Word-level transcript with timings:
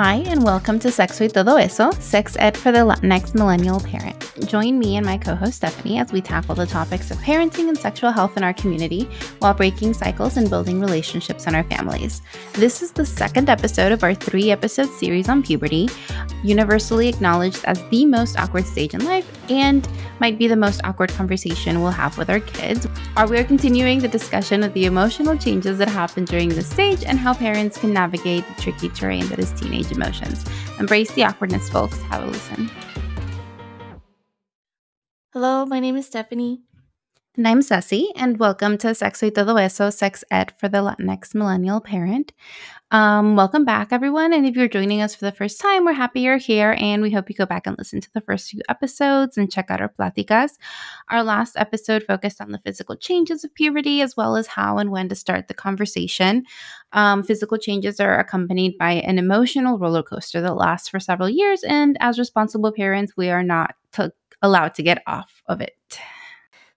Hi, 0.00 0.22
and 0.28 0.44
welcome 0.44 0.78
to 0.78 0.92
Sexo 0.92 1.22
y 1.22 1.26
Todo 1.26 1.56
Eso, 1.56 1.90
Sex 1.98 2.36
Ed 2.38 2.56
for 2.56 2.70
the 2.70 2.78
Latinx 2.78 3.34
Millennial 3.34 3.80
Parent. 3.80 4.28
Join 4.46 4.78
me 4.78 4.96
and 4.96 5.04
my 5.04 5.18
co 5.18 5.34
host 5.34 5.54
Stephanie 5.54 5.98
as 5.98 6.12
we 6.12 6.20
tackle 6.20 6.54
the 6.54 6.66
topics 6.66 7.10
of 7.10 7.18
parenting 7.18 7.68
and 7.68 7.76
sexual 7.76 8.12
health 8.12 8.36
in 8.36 8.44
our 8.44 8.54
community 8.54 9.08
while 9.40 9.54
breaking 9.54 9.94
cycles 9.94 10.36
and 10.36 10.48
building 10.48 10.80
relationships 10.80 11.48
in 11.48 11.54
our 11.56 11.64
families. 11.64 12.22
This 12.52 12.80
is 12.80 12.92
the 12.92 13.04
second 13.04 13.50
episode 13.50 13.90
of 13.90 14.04
our 14.04 14.14
three 14.14 14.52
episode 14.52 14.88
series 14.88 15.28
on 15.28 15.42
puberty, 15.42 15.88
universally 16.44 17.08
acknowledged 17.08 17.64
as 17.64 17.82
the 17.90 18.06
most 18.06 18.38
awkward 18.38 18.66
stage 18.66 18.94
in 18.94 19.04
life 19.04 19.28
and 19.50 19.88
might 20.20 20.38
be 20.38 20.46
the 20.46 20.56
most 20.56 20.80
awkward 20.84 21.10
conversation 21.10 21.80
we'll 21.80 21.90
have 21.90 22.16
with 22.18 22.30
our 22.30 22.40
kids. 22.40 22.86
Are 23.16 23.26
we 23.26 23.38
are 23.38 23.44
continuing 23.44 23.98
the 23.98 24.08
discussion 24.08 24.62
of 24.62 24.72
the 24.74 24.86
emotional 24.86 25.36
changes 25.36 25.78
that 25.78 25.88
happen 25.88 26.24
during 26.24 26.48
this 26.48 26.68
stage 26.70 27.04
and 27.04 27.18
how 27.18 27.34
parents 27.34 27.78
can 27.78 27.92
navigate 27.92 28.44
the 28.46 28.62
tricky 28.62 28.88
terrain 28.90 29.26
that 29.28 29.38
is 29.38 29.52
teenage 29.52 29.87
emotions. 29.92 30.44
Embrace 30.78 31.10
the 31.12 31.24
awkwardness, 31.24 31.68
folks. 31.68 32.00
Have 32.02 32.24
a 32.24 32.26
listen. 32.26 32.70
Hello, 35.32 35.66
my 35.66 35.80
name 35.80 35.96
is 35.96 36.06
Stephanie. 36.06 36.62
And 37.36 37.46
I'm 37.46 37.62
Ceci, 37.62 38.10
and 38.16 38.38
welcome 38.38 38.76
to 38.78 38.88
Sexo 38.88 39.22
y 39.22 39.30
Todo 39.30 39.56
Eso, 39.56 39.90
Sex 39.90 40.24
Ed 40.28 40.52
for 40.58 40.68
the 40.68 40.78
Latinx 40.78 41.36
Millennial 41.36 41.80
Parent. 41.80 42.32
Um, 42.90 43.36
welcome 43.36 43.66
back, 43.66 43.92
everyone. 43.92 44.32
And 44.32 44.46
if 44.46 44.56
you're 44.56 44.66
joining 44.66 45.02
us 45.02 45.14
for 45.14 45.26
the 45.26 45.32
first 45.32 45.60
time, 45.60 45.84
we're 45.84 45.92
happy 45.92 46.22
you're 46.22 46.38
here, 46.38 46.74
and 46.78 47.02
we 47.02 47.10
hope 47.10 47.28
you 47.28 47.34
go 47.34 47.44
back 47.44 47.66
and 47.66 47.76
listen 47.76 48.00
to 48.00 48.10
the 48.14 48.22
first 48.22 48.48
few 48.48 48.62
episodes 48.70 49.36
and 49.36 49.52
check 49.52 49.70
out 49.70 49.82
our 49.82 49.90
platicas. 49.90 50.52
Our 51.10 51.22
last 51.22 51.58
episode 51.58 52.02
focused 52.04 52.40
on 52.40 52.50
the 52.50 52.60
physical 52.64 52.96
changes 52.96 53.44
of 53.44 53.54
puberty, 53.54 54.00
as 54.00 54.16
well 54.16 54.36
as 54.36 54.46
how 54.46 54.78
and 54.78 54.90
when 54.90 55.10
to 55.10 55.14
start 55.14 55.48
the 55.48 55.54
conversation. 55.54 56.44
Um, 56.94 57.22
physical 57.22 57.58
changes 57.58 58.00
are 58.00 58.18
accompanied 58.18 58.78
by 58.78 58.92
an 58.92 59.18
emotional 59.18 59.78
roller 59.78 60.02
coaster 60.02 60.40
that 60.40 60.56
lasts 60.56 60.88
for 60.88 60.98
several 60.98 61.28
years, 61.28 61.62
and 61.64 61.98
as 62.00 62.18
responsible 62.18 62.72
parents, 62.72 63.12
we 63.18 63.28
are 63.28 63.42
not 63.42 63.74
to- 63.92 64.14
allowed 64.40 64.74
to 64.76 64.82
get 64.82 65.02
off 65.06 65.42
of 65.46 65.60
it. 65.60 65.76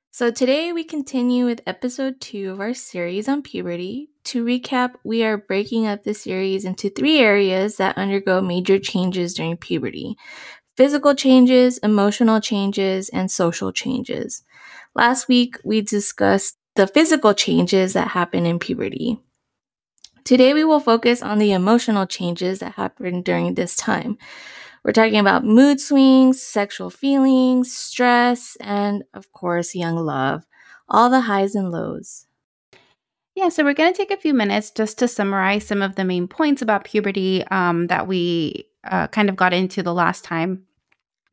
So, 0.10 0.30
today 0.30 0.74
we 0.74 0.84
continue 0.84 1.46
with 1.46 1.62
episode 1.66 2.20
two 2.20 2.52
of 2.52 2.60
our 2.60 2.74
series 2.74 3.30
on 3.30 3.44
puberty. 3.44 4.11
To 4.26 4.46
recap, 4.46 4.96
we 5.04 5.24
are 5.24 5.38
breaking 5.38 5.88
up 5.88 6.04
the 6.04 6.14
series 6.14 6.64
into 6.64 6.90
three 6.90 7.20
areas 7.20 7.78
that 7.78 7.98
undergo 7.98 8.40
major 8.42 8.80
changes 8.80 9.34
during 9.34 9.58
puberty 9.58 10.16
physical 10.78 11.14
changes, 11.14 11.78
emotional 11.80 12.40
changes, 12.40 13.10
and 13.10 13.30
social 13.30 13.72
changes. 13.72 14.44
Last 14.96 15.28
week, 15.28 15.58
we 15.64 15.82
discussed 15.82 16.58
the 16.76 16.88
physical 16.88 17.34
changes 17.34 17.94
that 17.94 18.10
happen 18.10 18.46
in 18.46 18.58
puberty. 18.58 19.20
Today, 20.24 20.54
we 20.54 20.64
will 20.64 20.80
focus 20.80 21.22
on 21.22 21.40
the 21.40 21.52
emotional 21.52 22.08
changes 22.08 22.60
that 22.60 22.74
happen 22.74 23.22
during 23.22 23.56
this 23.56 23.76
time. 23.76 24.18
We're 24.84 24.94
talking 24.94 25.20
about 25.20 25.46
mood 25.46 25.80
swings, 25.80 26.42
sexual 26.42 26.90
feelings, 26.90 27.76
stress, 27.76 28.58
and 28.62 29.04
of 29.14 29.32
course, 29.32 29.76
young 29.76 29.98
love, 29.98 30.46
all 30.90 31.10
the 31.10 31.22
highs 31.22 31.54
and 31.54 31.72
lows. 31.72 32.28
Yeah, 33.36 33.50
so 33.50 33.64
we're 33.64 33.74
going 33.74 33.94
to 33.94 33.98
take 33.98 34.12
a 34.12 34.18
few 34.18 34.34
minutes 34.34 34.72
just 34.72 35.00
to 35.00 35.08
summarize 35.08 35.66
some 35.66 35.82
of 35.82 35.96
the 35.96 36.04
main 36.04 36.28
points 36.28 36.62
about 36.62 36.84
puberty 36.84 37.46
um, 37.48 37.88
that 37.88 38.08
we 38.08 38.66
uh, 38.84 39.08
kind 39.08 39.30
of 39.30 39.38
got 39.38 39.54
into 39.54 39.82
the 39.82 39.94
last 39.94 40.24
time. 40.24 40.66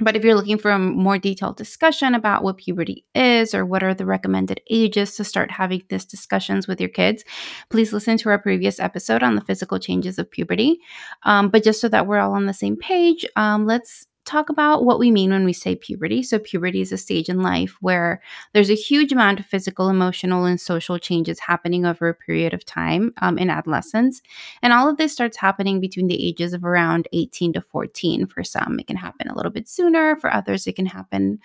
But 0.00 0.14
if 0.14 0.22
you're 0.22 0.36
looking 0.36 0.58
for 0.58 0.70
a 0.70 0.78
more 0.78 1.19
detailed 1.19 1.56
discussion 1.56 2.14
about 2.14 2.44
what 2.44 2.58
puberty 2.58 3.04
is 3.16 3.52
or 3.52 3.66
what 3.66 3.82
are 3.82 3.94
the 3.94 4.06
recommended 4.06 4.60
ages 4.70 5.16
to 5.16 5.24
start 5.24 5.50
having 5.50 5.82
these 5.88 6.04
discussions 6.04 6.69
with 6.69 6.80
your 6.80 6.88
kids, 6.88 7.24
please 7.69 7.92
listen 7.92 8.16
to 8.19 8.28
our 8.28 8.38
previous 8.38 8.78
episode 8.78 9.24
on 9.24 9.34
the 9.34 9.41
physical 9.41 9.80
changes 9.80 10.20
of 10.20 10.30
puberty. 10.30 10.78
Um, 11.24 11.48
but 11.48 11.64
just 11.64 11.80
so 11.80 11.88
that 11.88 12.06
we're 12.06 12.20
all 12.20 12.34
on 12.34 12.46
the 12.46 12.54
same 12.54 12.76
page, 12.76 13.26
um, 13.34 13.66
let's 13.66 14.06
talk 14.28 14.50
about 14.50 14.84
what 14.84 14.98
we 14.98 15.10
mean 15.10 15.30
when 15.30 15.44
we 15.44 15.52
say 15.52 15.74
puberty. 15.74 16.22
So, 16.22 16.38
puberty 16.38 16.80
is 16.80 16.92
a 16.92 16.98
stage 16.98 17.28
in 17.28 17.42
life 17.42 17.76
where 17.80 18.20
there's 18.53 18.70
a 18.70 18.75
huge 18.75 19.12
amount 19.12 19.41
of 19.41 19.47
physical, 19.47 19.88
emotional, 19.88 20.44
and 20.44 20.60
social 20.60 20.98
changes 20.98 21.41
happening 21.41 21.86
over 21.86 22.08
a 22.08 22.14
period 22.14 22.54
of 22.54 22.64
time 22.64 23.12
um, 23.22 23.38
in 23.38 23.50
adolescence. 23.50 24.20
And 24.62 24.72
all 24.72 24.88
of 24.88 24.97
this 24.97 25.12
starts 25.12 25.36
happening 25.36 25.80
between 25.80 26.08
the 26.08 26.26
ages 26.28 26.53
of 26.53 26.64
around 26.64 27.08
18 27.12 27.54
to 27.54 27.60
14. 27.60 28.26
For 28.26 28.44
some, 28.44 28.78
it 28.78 28.86
can 28.86 28.97
happen 28.97 29.28
a 29.28 29.34
little 29.34 29.53
bit 29.53 29.69
sooner. 29.69 30.16
For 30.16 30.32
others, 30.32 30.66
it 30.66 30.76
can 30.76 30.86
happen 30.86 31.38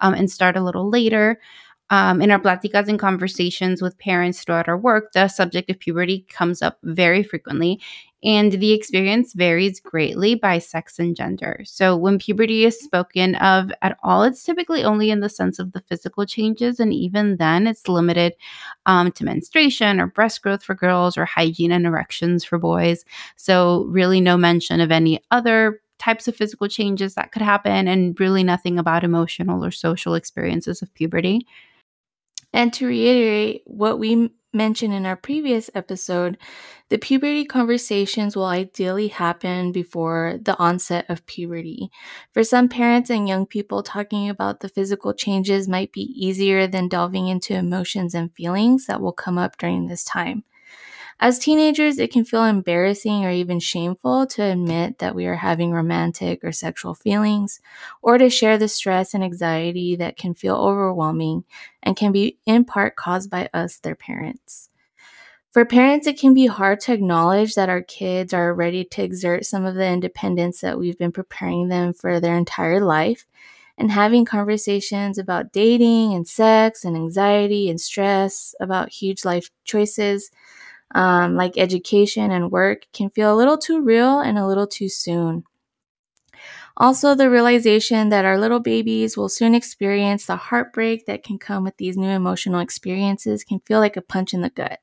um, 0.00 0.14
and 0.14 0.30
start 0.30 0.56
a 0.56 0.62
little 0.62 0.88
later. 0.88 1.38
Um, 1.90 2.22
in 2.22 2.30
our 2.30 2.38
platicas 2.38 2.86
and 2.88 3.00
conversations 3.00 3.82
with 3.82 3.98
parents 3.98 4.44
throughout 4.44 4.68
our 4.68 4.78
work, 4.78 5.12
the 5.12 5.26
subject 5.26 5.68
of 5.70 5.80
puberty 5.80 6.24
comes 6.28 6.62
up 6.62 6.78
very 6.84 7.24
frequently, 7.24 7.80
and 8.22 8.52
the 8.52 8.72
experience 8.72 9.32
varies 9.32 9.80
greatly 9.80 10.36
by 10.36 10.58
sex 10.60 11.00
and 11.00 11.16
gender. 11.16 11.62
So, 11.64 11.96
when 11.96 12.18
puberty 12.20 12.64
is 12.64 12.78
spoken 12.78 13.34
of 13.36 13.72
at 13.82 13.98
all, 14.04 14.22
it's 14.22 14.44
typically 14.44 14.84
only 14.84 15.10
in 15.10 15.18
the 15.18 15.28
sense 15.28 15.58
of 15.58 15.72
the 15.72 15.80
physical 15.80 16.24
changes, 16.26 16.78
and 16.78 16.92
even 16.94 17.38
then, 17.38 17.66
it's 17.66 17.88
limited 17.88 18.34
um, 18.86 19.10
to 19.12 19.24
menstruation 19.24 20.00
or 20.00 20.06
breast 20.06 20.42
growth 20.42 20.62
for 20.62 20.74
girls 20.76 21.16
or 21.18 21.24
hygiene 21.24 21.72
and 21.72 21.86
erections 21.86 22.44
for 22.44 22.58
boys. 22.58 23.04
So, 23.34 23.86
really, 23.88 24.20
no 24.20 24.36
mention 24.36 24.80
of 24.80 24.92
any 24.92 25.20
other 25.32 25.80
types 25.98 26.28
of 26.28 26.36
physical 26.36 26.68
changes 26.68 27.14
that 27.14 27.32
could 27.32 27.42
happen, 27.42 27.88
and 27.88 28.18
really 28.20 28.44
nothing 28.44 28.78
about 28.78 29.02
emotional 29.02 29.64
or 29.64 29.70
social 29.72 30.14
experiences 30.14 30.82
of 30.82 30.94
puberty. 30.94 31.46
And 32.52 32.72
to 32.74 32.86
reiterate 32.86 33.62
what 33.66 33.98
we 33.98 34.30
mentioned 34.52 34.92
in 34.92 35.06
our 35.06 35.16
previous 35.16 35.70
episode, 35.74 36.36
the 36.88 36.98
puberty 36.98 37.44
conversations 37.44 38.34
will 38.34 38.46
ideally 38.46 39.08
happen 39.08 39.70
before 39.70 40.38
the 40.42 40.58
onset 40.58 41.06
of 41.08 41.24
puberty. 41.26 41.88
For 42.32 42.42
some 42.42 42.68
parents 42.68 43.10
and 43.10 43.28
young 43.28 43.46
people, 43.46 43.82
talking 43.84 44.28
about 44.28 44.60
the 44.60 44.68
physical 44.68 45.14
changes 45.14 45.68
might 45.68 45.92
be 45.92 46.02
easier 46.16 46.66
than 46.66 46.88
delving 46.88 47.28
into 47.28 47.54
emotions 47.54 48.14
and 48.14 48.34
feelings 48.34 48.86
that 48.86 49.00
will 49.00 49.12
come 49.12 49.38
up 49.38 49.56
during 49.56 49.86
this 49.86 50.02
time. 50.02 50.42
As 51.22 51.38
teenagers, 51.38 51.98
it 51.98 52.10
can 52.10 52.24
feel 52.24 52.44
embarrassing 52.44 53.26
or 53.26 53.30
even 53.30 53.60
shameful 53.60 54.26
to 54.28 54.42
admit 54.42 54.98
that 55.00 55.14
we 55.14 55.26
are 55.26 55.34
having 55.34 55.70
romantic 55.70 56.42
or 56.42 56.50
sexual 56.50 56.94
feelings, 56.94 57.60
or 58.00 58.16
to 58.16 58.30
share 58.30 58.56
the 58.56 58.68
stress 58.68 59.12
and 59.12 59.22
anxiety 59.22 59.96
that 59.96 60.16
can 60.16 60.32
feel 60.32 60.56
overwhelming 60.56 61.44
and 61.82 61.94
can 61.94 62.10
be 62.10 62.38
in 62.46 62.64
part 62.64 62.96
caused 62.96 63.28
by 63.28 63.50
us, 63.52 63.76
their 63.76 63.94
parents. 63.94 64.70
For 65.50 65.66
parents, 65.66 66.06
it 66.06 66.18
can 66.18 66.32
be 66.32 66.46
hard 66.46 66.80
to 66.80 66.94
acknowledge 66.94 67.54
that 67.54 67.68
our 67.68 67.82
kids 67.82 68.32
are 68.32 68.54
ready 68.54 68.84
to 68.84 69.02
exert 69.02 69.44
some 69.44 69.66
of 69.66 69.74
the 69.74 69.86
independence 69.86 70.62
that 70.62 70.78
we've 70.78 70.96
been 70.96 71.12
preparing 71.12 71.68
them 71.68 71.92
for 71.92 72.18
their 72.18 72.36
entire 72.36 72.80
life. 72.80 73.26
And 73.76 73.90
having 73.90 74.24
conversations 74.24 75.18
about 75.18 75.52
dating 75.52 76.14
and 76.14 76.26
sex 76.26 76.84
and 76.84 76.96
anxiety 76.96 77.68
and 77.68 77.80
stress, 77.80 78.54
about 78.60 78.90
huge 78.90 79.24
life 79.24 79.50
choices, 79.64 80.30
um, 80.94 81.36
like 81.36 81.56
education 81.58 82.30
and 82.30 82.50
work, 82.50 82.86
can 82.92 83.10
feel 83.10 83.34
a 83.34 83.36
little 83.36 83.58
too 83.58 83.80
real 83.82 84.20
and 84.20 84.38
a 84.38 84.46
little 84.46 84.66
too 84.66 84.88
soon. 84.88 85.44
Also, 86.76 87.14
the 87.14 87.30
realization 87.30 88.08
that 88.08 88.24
our 88.24 88.38
little 88.38 88.60
babies 88.60 89.16
will 89.16 89.28
soon 89.28 89.54
experience 89.54 90.26
the 90.26 90.36
heartbreak 90.36 91.06
that 91.06 91.22
can 91.22 91.38
come 91.38 91.62
with 91.64 91.76
these 91.76 91.96
new 91.96 92.08
emotional 92.08 92.60
experiences 92.60 93.44
can 93.44 93.60
feel 93.60 93.78
like 93.80 93.96
a 93.96 94.02
punch 94.02 94.32
in 94.32 94.40
the 94.40 94.50
gut. 94.50 94.80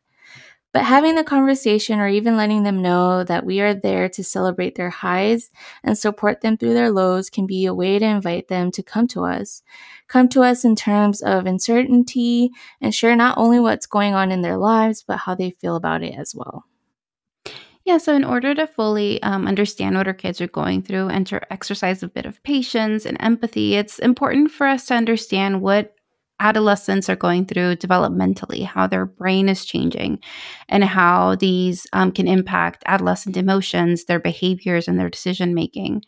But 0.77 0.85
having 0.85 1.15
the 1.15 1.23
conversation 1.23 1.99
or 1.99 2.07
even 2.07 2.37
letting 2.37 2.61
them 2.61 2.83
know 2.83 3.23
that 3.23 3.43
we 3.43 3.61
are 3.61 3.73
there 3.73 4.07
to 4.09 4.23
celebrate 4.23 4.75
their 4.75 4.91
highs 4.91 5.49
and 5.83 5.97
support 5.97 6.41
them 6.41 6.55
through 6.55 6.75
their 6.75 6.91
lows 6.91 7.31
can 7.31 7.47
be 7.47 7.65
a 7.65 7.73
way 7.73 7.97
to 7.97 8.05
invite 8.05 8.47
them 8.47 8.69
to 8.73 8.83
come 8.83 9.07
to 9.07 9.23
us. 9.23 9.63
Come 10.07 10.29
to 10.29 10.43
us 10.43 10.63
in 10.63 10.75
terms 10.75 11.23
of 11.23 11.47
uncertainty 11.47 12.51
and 12.79 12.93
share 12.93 13.15
not 13.15 13.39
only 13.39 13.59
what's 13.59 13.87
going 13.87 14.13
on 14.13 14.31
in 14.31 14.43
their 14.43 14.59
lives, 14.59 15.01
but 15.01 15.17
how 15.17 15.33
they 15.33 15.49
feel 15.49 15.77
about 15.77 16.03
it 16.03 16.13
as 16.13 16.35
well. 16.35 16.65
Yeah, 17.83 17.97
so 17.97 18.13
in 18.13 18.23
order 18.23 18.53
to 18.53 18.67
fully 18.67 19.19
um, 19.23 19.47
understand 19.47 19.95
what 19.95 20.05
our 20.05 20.13
kids 20.13 20.41
are 20.41 20.47
going 20.47 20.83
through 20.83 21.07
and 21.07 21.25
to 21.25 21.41
exercise 21.51 22.03
a 22.03 22.07
bit 22.07 22.27
of 22.27 22.43
patience 22.43 23.07
and 23.07 23.17
empathy, 23.19 23.73
it's 23.73 23.97
important 23.97 24.51
for 24.51 24.67
us 24.67 24.85
to 24.87 24.93
understand 24.93 25.59
what 25.59 25.96
adolescents 26.39 27.09
are 27.09 27.15
going 27.15 27.45
through 27.45 27.75
developmentally, 27.77 28.63
how 28.63 28.87
their 28.87 29.05
brain 29.05 29.49
is 29.49 29.65
changing, 29.65 30.19
and 30.69 30.83
how 30.83 31.35
these 31.35 31.87
um, 31.93 32.11
can 32.11 32.27
impact 32.27 32.83
adolescent 32.85 33.37
emotions, 33.37 34.05
their 34.05 34.19
behaviors, 34.19 34.87
and 34.87 34.99
their 34.99 35.09
decision 35.09 35.53
making. 35.53 36.03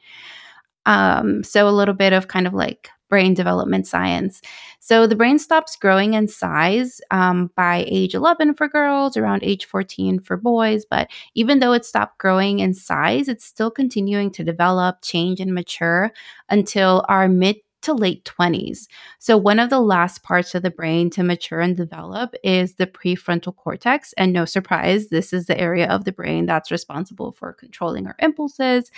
Um, 0.86 1.44
so, 1.44 1.68
a 1.68 1.72
little 1.72 1.94
bit 1.94 2.14
of 2.14 2.28
kind 2.28 2.48
of 2.48 2.54
like 2.54 2.90
brain 3.10 3.34
development 3.34 3.88
science. 3.88 4.42
So, 4.80 5.08
the 5.08 5.16
brain 5.16 5.40
stops 5.40 5.76
growing 5.76 6.14
in 6.14 6.28
size 6.28 7.02
um, 7.12 7.52
by 7.56 7.86
age 7.88 8.14
11 8.16 8.54
for 8.56 8.68
girls, 8.68 9.18
around 9.18 9.44
age 9.44 9.66
14 9.66 10.20
for 10.20 10.38
boys. 10.38 10.86
But 10.90 11.10
even 11.36 11.60
though 11.60 11.74
it 11.74 11.86
stopped 11.86 12.18
growing 12.18 12.60
in 12.60 12.74
size, 12.74 13.28
it's 13.28 13.46
still 13.46 13.72
continuing 13.72 14.32
to 14.32 14.44
develop, 14.44 15.02
change, 15.02 15.40
and 15.40 15.54
mature 15.54 16.12
until 16.50 17.04
our 17.10 17.28
mid 17.28 17.58
to 17.82 17.94
late 17.94 18.26
20s. 18.26 18.88
So, 19.20 19.38
one 19.38 19.60
of 19.60 19.70
the 19.70 19.80
last 19.80 20.24
parts 20.24 20.56
of 20.56 20.64
the 20.64 20.70
brain 20.72 21.10
to 21.12 21.24
mature 21.24 21.62
and 21.62 21.76
develop 21.76 22.34
is 22.44 22.76
the 22.76 22.88
prefrontal 22.88 23.56
cortex. 23.56 24.14
And 24.18 24.34
no 24.34 24.46
surprise, 24.46 25.10
this 25.10 25.34
is 25.34 25.46
the 25.46 25.60
area 25.60 25.88
of 25.88 26.06
the 26.06 26.12
brain 26.12 26.46
that's 26.46 26.72
responsible 26.72 27.32
for 27.32 27.54
controlling 27.54 28.08
our 28.08 28.16
impulses, 28.20 28.92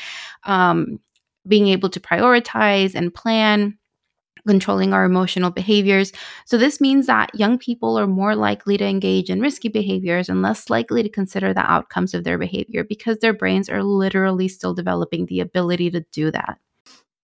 um, 0.44 1.00
being 1.48 1.68
able 1.68 1.90
to 1.90 2.00
prioritize 2.00 2.96
and 2.96 3.14
plan 3.14 3.78
controlling 4.48 4.94
our 4.94 5.06
emotional 5.06 5.52
behaviors. 5.52 6.12
So, 6.46 6.58
this 6.58 6.82
means 6.82 7.08
that 7.08 7.34
young 7.36 7.58
people 7.58 7.98
are 8.00 8.08
more 8.08 8.36
likely 8.36 8.78
to 8.78 8.86
engage 8.86 9.30
in 9.30 9.42
risky 9.42 9.70
behaviors 9.70 10.30
and 10.30 10.42
less 10.42 10.70
likely 10.70 11.04
to 11.04 11.10
consider 11.10 11.54
the 11.54 11.70
outcomes 11.72 12.14
of 12.14 12.24
their 12.24 12.38
behavior 12.38 12.84
because 12.84 13.20
their 13.20 13.34
brains 13.34 13.70
are 13.70 13.84
literally 13.84 14.48
still 14.48 14.74
developing 14.74 15.26
the 15.28 15.40
ability 15.40 15.92
to 15.92 16.02
do 16.12 16.32
that. 16.32 16.58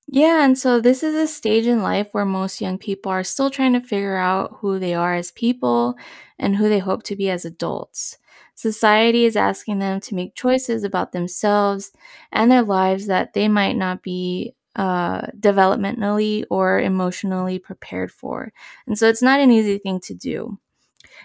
Yeah, 0.10 0.46
and 0.46 0.58
so 0.58 0.80
this 0.80 1.04
is 1.04 1.16
a 1.16 1.28
stage 1.28 1.68
in 1.68 1.82
life 1.82 2.08
where 2.14 2.26
most 2.26 2.62
young 2.62 2.78
people 2.78 3.12
are 3.12 3.24
still 3.26 3.50
trying 3.50 3.74
to 3.74 3.82
figure 3.82 4.16
out 4.16 4.58
who 4.62 4.80
they 4.80 4.94
are 4.94 5.16
as 5.16 5.32
people 5.32 5.96
and 6.40 6.56
who 6.56 6.70
they 6.70 6.80
hope 6.80 7.04
to 7.04 7.16
be 7.16 7.30
as 7.30 7.44
adults. 7.44 8.18
Society 8.56 9.26
is 9.26 9.36
asking 9.36 9.80
them 9.80 10.00
to 10.02 10.16
make 10.16 10.34
choices 10.34 10.84
about 10.84 11.12
themselves 11.12 11.92
and 12.32 12.50
their 12.50 12.64
lives 12.64 13.08
that 13.08 13.34
they 13.34 13.48
might 13.50 13.76
not 13.76 14.02
be 14.02 14.56
uh, 14.78 15.22
developmentally 15.40 16.46
or 16.50 16.80
emotionally 16.80 17.60
prepared 17.60 18.12
for. 18.12 18.54
And 18.88 18.98
so 18.98 19.10
it's 19.10 19.22
not 19.22 19.40
an 19.42 19.52
easy 19.52 19.78
thing 19.78 20.00
to 20.02 20.14
do. 20.14 20.58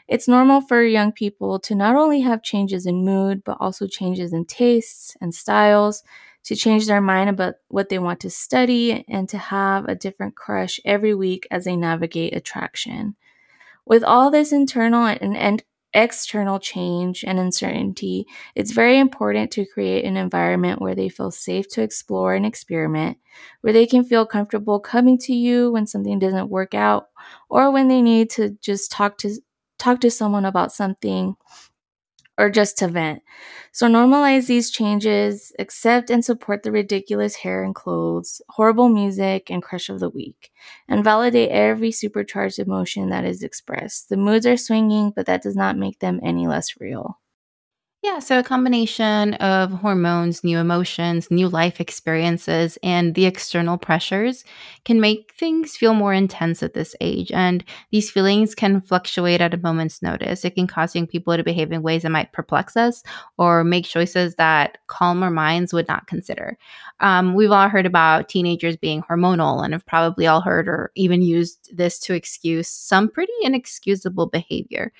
It's 0.08 0.29
normal 0.29 0.61
for 0.61 0.82
young 0.82 1.12
people 1.12 1.58
to 1.61 1.75
not 1.75 1.96
only 1.96 2.20
have 2.20 2.43
changes 2.43 2.87
in 2.87 3.05
mood, 3.05 3.43
but 3.44 3.56
also 3.61 3.87
changes 3.87 4.32
in 4.32 4.44
tastes 4.44 5.17
and 5.20 5.34
styles 5.34 6.02
to 6.44 6.56
change 6.56 6.86
their 6.86 7.00
mind 7.00 7.30
about 7.30 7.54
what 7.68 7.88
they 7.88 7.98
want 7.98 8.20
to 8.20 8.30
study, 8.30 9.04
and 9.08 9.28
to 9.28 9.38
have 9.38 9.86
a 9.86 9.94
different 9.94 10.36
crush 10.36 10.80
every 10.84 11.14
week 11.14 11.46
as 11.50 11.64
they 11.64 11.76
navigate 11.76 12.34
attraction. 12.34 13.16
With 13.84 14.04
all 14.04 14.30
this 14.30 14.52
internal 14.52 15.06
and, 15.06 15.36
and 15.36 15.62
external 15.94 16.58
change 16.58 17.24
and 17.24 17.38
uncertainty, 17.38 18.26
it's 18.54 18.72
very 18.72 18.98
important 18.98 19.50
to 19.52 19.66
create 19.66 20.04
an 20.04 20.16
environment 20.16 20.80
where 20.80 20.94
they 20.94 21.08
feel 21.08 21.30
safe 21.30 21.68
to 21.70 21.82
explore 21.82 22.34
and 22.34 22.46
experiment, 22.46 23.18
where 23.60 23.72
they 23.72 23.86
can 23.86 24.04
feel 24.04 24.24
comfortable 24.26 24.80
coming 24.80 25.18
to 25.18 25.34
you 25.34 25.70
when 25.72 25.86
something 25.86 26.18
doesn't 26.18 26.50
work 26.50 26.74
out 26.74 27.08
or 27.50 27.70
when 27.70 27.88
they 27.88 28.00
need 28.00 28.30
to 28.30 28.50
just 28.60 28.90
talk 28.90 29.18
to 29.18 29.30
talk 29.78 30.00
to 30.00 30.10
someone 30.10 30.44
about 30.44 30.72
something 30.72 31.34
or 32.42 32.50
just 32.50 32.78
to 32.78 32.88
vent. 32.88 33.22
So 33.72 33.86
normalize 33.88 34.48
these 34.48 34.70
changes, 34.70 35.52
accept 35.58 36.10
and 36.10 36.24
support 36.24 36.64
the 36.64 36.72
ridiculous 36.72 37.36
hair 37.36 37.64
and 37.64 37.74
clothes, 37.74 38.42
horrible 38.50 38.90
music, 38.90 39.50
and 39.50 39.62
crush 39.62 39.88
of 39.88 40.00
the 40.00 40.10
week, 40.10 40.52
and 40.88 41.04
validate 41.04 41.50
every 41.50 41.92
supercharged 41.92 42.58
emotion 42.58 43.10
that 43.10 43.24
is 43.24 43.42
expressed. 43.44 44.10
The 44.10 44.18
moods 44.18 44.46
are 44.46 44.58
swinging, 44.58 45.12
but 45.16 45.26
that 45.26 45.42
does 45.42 45.56
not 45.56 45.78
make 45.78 46.00
them 46.00 46.20
any 46.22 46.46
less 46.48 46.80
real. 46.80 47.18
Yeah, 48.02 48.19
so 48.19 48.40
a 48.40 48.43
combination 48.43 49.34
of 49.34 49.70
hormones, 49.70 50.43
new 50.43 50.58
emotions, 50.58 51.31
new 51.31 51.49
life 51.49 51.81
experiences, 51.81 52.76
and 52.82 53.14
the 53.14 53.26
external 53.26 53.78
pressures 53.78 54.43
can 54.84 55.00
make 55.00 55.32
things 55.38 55.76
feel 55.76 55.94
more 55.94 56.12
intense 56.12 56.64
at 56.64 56.75
this 56.75 56.96
age. 57.00 57.31
And 57.31 57.62
these 57.93 58.10
feelings 58.10 58.56
can 58.56 58.81
fluctuate 58.81 59.40
at 59.40 59.54
a 59.54 59.56
moment's 59.56 60.02
notice. 60.02 60.44
It 60.44 60.56
can 60.56 60.66
cause 60.66 60.96
young 60.96 61.06
people 61.06 61.37
to 61.37 61.44
behave 61.44 61.70
in 61.70 61.82
ways 61.82 62.02
that 62.02 62.10
might 62.10 62.32
perplex 62.32 62.76
us 62.76 63.04
or 63.38 63.62
make 63.62 63.84
choices 63.84 64.34
that 64.34 64.78
calmer 64.88 65.31
minds 65.31 65.72
would 65.72 65.87
not 65.87 66.08
consider. 66.08 66.58
Um, 66.98 67.34
we've 67.34 67.52
all 67.52 67.69
heard 67.69 67.87
about 67.87 68.28
teenagers 68.28 68.76
being 68.76 69.02
hormonal 69.02 69.64
and 69.64 69.75
have 69.75 69.87
probably 69.87 70.26
all 70.26 70.40
heard 70.40 70.66
or 70.66 70.90
even 70.96 71.22
used 71.22 71.70
this 71.76 72.00
to 72.00 72.14
excuse 72.14 72.69
some 72.69 73.08
pretty 73.08 73.32
inexcusable 73.43 74.26
behavior. 74.26 74.93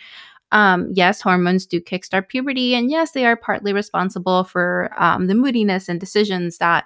Um, 0.52 0.90
yes, 0.93 1.20
hormones 1.20 1.66
do 1.66 1.81
kickstart 1.81 2.28
puberty, 2.28 2.75
and 2.75 2.90
yes, 2.90 3.12
they 3.12 3.26
are 3.26 3.37
partly 3.37 3.72
responsible 3.72 4.44
for 4.44 4.90
um, 4.96 5.26
the 5.26 5.34
moodiness 5.34 5.88
and 5.88 5.99
decisions 5.99 6.58
that 6.58 6.84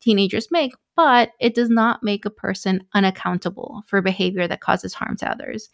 teenagers 0.00 0.48
make, 0.50 0.72
but 0.96 1.32
it 1.40 1.54
does 1.54 1.68
not 1.68 2.02
make 2.02 2.24
a 2.24 2.30
person 2.30 2.82
unaccountable 2.94 3.82
for 3.86 4.00
behavior 4.00 4.48
that 4.48 4.60
causes 4.60 4.94
harm 4.94 5.16
to 5.16 5.30
others. 5.30 5.68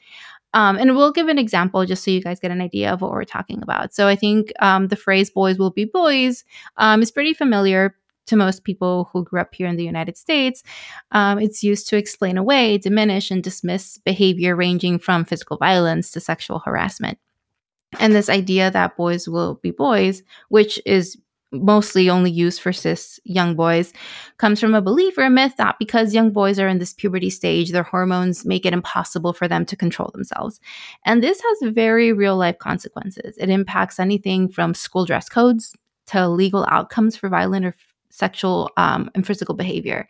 Um, 0.55 0.77
and 0.77 0.97
we'll 0.97 1.13
give 1.13 1.29
an 1.29 1.39
example 1.39 1.85
just 1.85 2.05
so 2.05 2.11
you 2.11 2.23
guys 2.23 2.41
get 2.41 2.51
an 2.51 2.61
idea 2.61 2.93
of 2.93 3.01
what 3.01 3.11
we're 3.11 3.25
talking 3.25 3.61
about. 3.63 3.95
So 3.95 4.07
I 4.07 4.17
think 4.17 4.53
um, 4.61 4.89
the 4.89 4.97
phrase 4.97 5.31
boys 5.31 5.59
will 5.59 5.71
be 5.71 5.85
boys 5.85 6.45
um, 6.77 7.03
is 7.03 7.11
pretty 7.11 7.35
familiar 7.35 7.97
to 8.27 8.37
most 8.37 8.65
people 8.65 9.11
who 9.13 9.25
grew 9.25 9.41
up 9.41 9.55
here 9.55 9.67
in 9.67 9.77
the 9.77 9.85
United 9.85 10.17
States. 10.17 10.63
Um, 11.11 11.39
it's 11.39 11.63
used 11.63 11.89
to 11.89 11.97
explain 11.97 12.39
away, 12.39 12.79
diminish, 12.79 13.31
and 13.31 13.43
dismiss 13.43 13.99
behavior 13.99 14.57
ranging 14.57 14.99
from 14.99 15.25
physical 15.25 15.59
violence 15.59 16.11
to 16.13 16.21
sexual 16.21 16.61
harassment. 16.61 17.19
And 18.01 18.15
this 18.15 18.29
idea 18.29 18.71
that 18.71 18.97
boys 18.97 19.29
will 19.29 19.55
be 19.57 19.71
boys, 19.71 20.23
which 20.49 20.81
is 20.85 21.17
mostly 21.53 22.11
only 22.11 22.31
used 22.31 22.61
for 22.61 22.73
cis 22.73 23.21
young 23.25 23.55
boys, 23.55 23.93
comes 24.39 24.61
from 24.61 24.75
a 24.75 24.83
belief 24.83 25.17
or 25.17 25.25
a 25.25 25.31
myth 25.31 25.55
that 25.57 25.77
because 25.79 26.15
young 26.15 26.31
boys 26.31 26.59
are 26.59 26.69
in 26.69 26.79
this 26.79 26.93
puberty 26.93 27.31
stage, 27.31 27.71
their 27.71 27.83
hormones 27.85 28.45
make 28.45 28.67
it 28.67 28.73
impossible 28.73 29.33
for 29.33 29.47
them 29.47 29.65
to 29.65 29.77
control 29.77 30.11
themselves. 30.13 30.61
And 31.05 31.23
this 31.23 31.41
has 31.41 31.73
very 31.73 32.13
real 32.13 32.37
life 32.37 32.59
consequences. 32.59 33.37
It 33.39 33.51
impacts 33.51 34.01
anything 34.01 34.49
from 34.49 34.75
school 34.75 35.05
dress 35.05 35.29
codes 35.29 35.75
to 36.07 36.29
legal 36.29 36.67
outcomes 36.69 37.17
for 37.17 37.29
violent 37.29 37.65
or 37.67 37.75
sexual 38.11 38.71
um, 38.77 39.11
and 39.15 39.27
physical 39.27 39.55
behavior. 39.55 40.09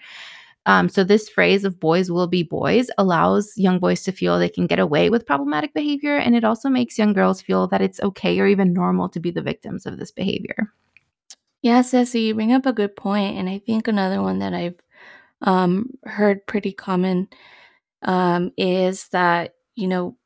Um, 0.67 0.89
so, 0.89 1.05
this 1.05 1.29
phrase 1.29 1.65
of 1.65 1.79
boys 1.79 2.11
will 2.11 2.27
be 2.27 2.43
boys 2.43 2.91
allows 2.97 3.53
young 3.57 3.79
boys 3.79 4.03
to 4.05 4.13
feel 4.13 4.39
they 4.39 4.49
can 4.49 4.67
get 4.67 4.79
away 4.79 5.11
with 5.11 5.27
problematic 5.27 5.75
behavior. 5.75 6.17
And 6.17 6.35
it 6.35 6.45
also 6.45 6.69
makes 6.69 6.99
young 6.99 7.13
girls 7.13 7.43
feel 7.43 7.67
that 7.69 7.83
it's 7.83 8.01
okay 8.01 8.39
or 8.41 8.47
even 8.47 8.73
normal 8.73 9.09
to 9.11 9.21
be 9.21 9.31
the 9.31 9.43
victims 9.43 9.85
of 9.85 9.99
this 9.99 10.11
behavior. 10.11 10.73
Yeah, 11.65 11.81
Ceci, 11.81 12.21
you 12.21 12.35
bring 12.35 12.53
up 12.53 12.67
a 12.67 12.75
good 12.75 12.95
point, 12.95 13.39
And 13.39 13.49
I 13.49 13.59
think 13.59 13.89
another 13.89 14.21
one 14.21 14.41
that 14.41 14.53
I've 14.53 14.79
um, 15.41 15.91
heard 16.05 16.47
pretty 16.47 16.73
common 16.73 17.29
um, 18.03 18.53
is 18.59 19.09
that, 19.09 19.55
you 19.75 19.89
know, 19.89 20.17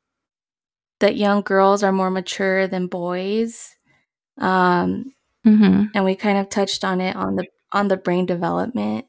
that 0.99 1.15
young 1.15 1.41
girls 1.41 1.81
are 1.81 1.93
more 1.93 2.11
mature 2.11 2.67
than 2.67 2.87
boys. 2.87 3.73
Um, 4.37 5.13
mm-hmm. 5.45 5.85
And 5.93 6.05
we 6.05 6.15
kind 6.15 6.37
of 6.37 6.49
touched 6.49 6.83
on 6.83 6.99
it 6.99 7.15
on 7.15 7.35
the 7.35 7.47
on 7.71 7.87
the 7.87 7.97
brain 7.97 8.25
development. 8.25 9.05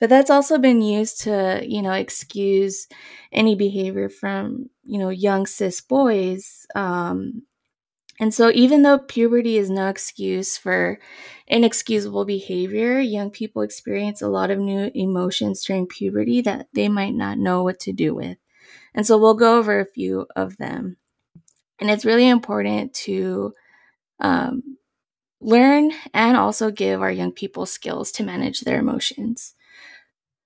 But 0.00 0.08
that's 0.08 0.30
also 0.30 0.58
been 0.58 0.82
used 0.82 1.20
to, 1.22 1.62
you 1.66 1.82
know, 1.82 1.92
excuse 1.92 2.86
any 3.32 3.54
behavior 3.54 4.08
from, 4.08 4.70
you 4.84 4.98
know, 4.98 5.10
young 5.10 5.46
cis 5.46 5.80
boys. 5.80 6.66
Um, 6.74 7.42
and 8.20 8.32
so, 8.32 8.50
even 8.54 8.82
though 8.82 8.98
puberty 8.98 9.58
is 9.58 9.68
no 9.68 9.88
excuse 9.88 10.56
for 10.56 11.00
inexcusable 11.48 12.24
behavior, 12.24 13.00
young 13.00 13.30
people 13.30 13.62
experience 13.62 14.22
a 14.22 14.28
lot 14.28 14.50
of 14.50 14.58
new 14.58 14.90
emotions 14.94 15.64
during 15.64 15.86
puberty 15.86 16.40
that 16.42 16.68
they 16.74 16.88
might 16.88 17.14
not 17.14 17.38
know 17.38 17.64
what 17.64 17.80
to 17.80 17.92
do 17.92 18.14
with. 18.14 18.38
And 18.94 19.04
so, 19.04 19.18
we'll 19.18 19.34
go 19.34 19.58
over 19.58 19.80
a 19.80 19.86
few 19.86 20.26
of 20.36 20.56
them. 20.58 20.96
And 21.80 21.90
it's 21.90 22.04
really 22.04 22.28
important 22.28 22.94
to 22.94 23.52
um, 24.20 24.76
learn 25.44 25.92
and 26.12 26.36
also 26.36 26.70
give 26.70 27.02
our 27.02 27.10
young 27.12 27.32
people 27.32 27.66
skills 27.66 28.10
to 28.12 28.24
manage 28.24 28.60
their 28.62 28.78
emotions. 28.78 29.54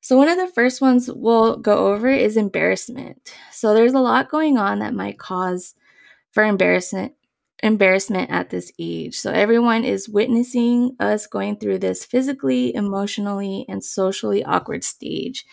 So, 0.01 0.17
one 0.17 0.29
of 0.29 0.39
the 0.39 0.53
first 0.53 0.81
ones 0.81 1.11
we'll 1.13 1.57
go 1.57 1.89
over 1.89 2.09
is 2.09 2.37
embarrassment. 2.37 3.33
So, 3.53 3.75
there's 3.75 3.95
a 3.95 4.01
lot 4.01 4.31
going 4.31 4.59
on 4.59 4.81
that 4.81 4.95
might 4.95 5.19
cause 5.19 5.75
for 6.33 6.45
embarrassment 6.45 7.15
embarrassment 7.63 8.31
at 8.31 8.51
this 8.51 8.73
age. 8.79 9.17
So 9.17 9.33
everyone 9.33 9.85
is 9.85 10.09
witnessing 10.09 10.97
us 11.01 11.27
going 11.27 11.57
through 11.59 11.79
this 11.79 12.05
physically, 12.05 12.75
emotionally, 12.75 13.65
and 13.69 13.83
socially 13.83 14.45
awkward 14.45 14.85
stage. 14.85 15.45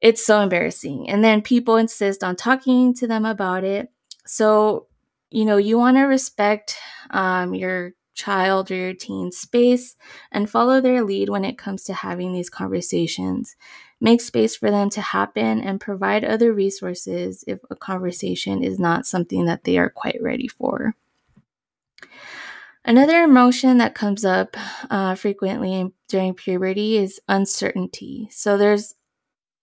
It's 0.00 0.24
so 0.24 0.40
embarrassing. 0.40 1.08
And 1.08 1.24
then 1.24 1.42
people 1.42 1.76
insist 1.76 2.24
on 2.24 2.36
talking 2.36 2.92
to 2.94 3.06
them 3.06 3.24
about 3.24 3.64
it. 3.64 3.88
So, 4.26 4.88
you 5.30 5.44
know, 5.44 5.56
you 5.56 5.78
want 5.78 5.96
to 5.96 6.02
respect 6.02 6.76
um, 7.10 7.54
your 7.54 7.92
child 8.14 8.70
or 8.70 8.76
your 8.76 8.94
teen 8.94 9.32
space 9.32 9.96
and 10.30 10.50
follow 10.50 10.80
their 10.80 11.02
lead 11.02 11.28
when 11.28 11.44
it 11.44 11.58
comes 11.58 11.84
to 11.84 11.94
having 11.94 12.32
these 12.32 12.50
conversations. 12.50 13.56
Make 14.00 14.20
space 14.20 14.56
for 14.56 14.70
them 14.70 14.90
to 14.90 15.00
happen 15.00 15.60
and 15.60 15.80
provide 15.80 16.24
other 16.24 16.52
resources 16.52 17.44
if 17.46 17.60
a 17.70 17.76
conversation 17.76 18.62
is 18.62 18.78
not 18.78 19.06
something 19.06 19.44
that 19.46 19.64
they 19.64 19.78
are 19.78 19.90
quite 19.90 20.18
ready 20.20 20.48
for. 20.48 20.94
Another 22.84 23.22
emotion 23.22 23.78
that 23.78 23.94
comes 23.94 24.24
up 24.24 24.56
uh, 24.90 25.14
frequently 25.14 25.92
during 26.08 26.34
puberty 26.34 26.96
is 26.96 27.20
uncertainty. 27.28 28.28
So 28.32 28.58
there's 28.58 28.94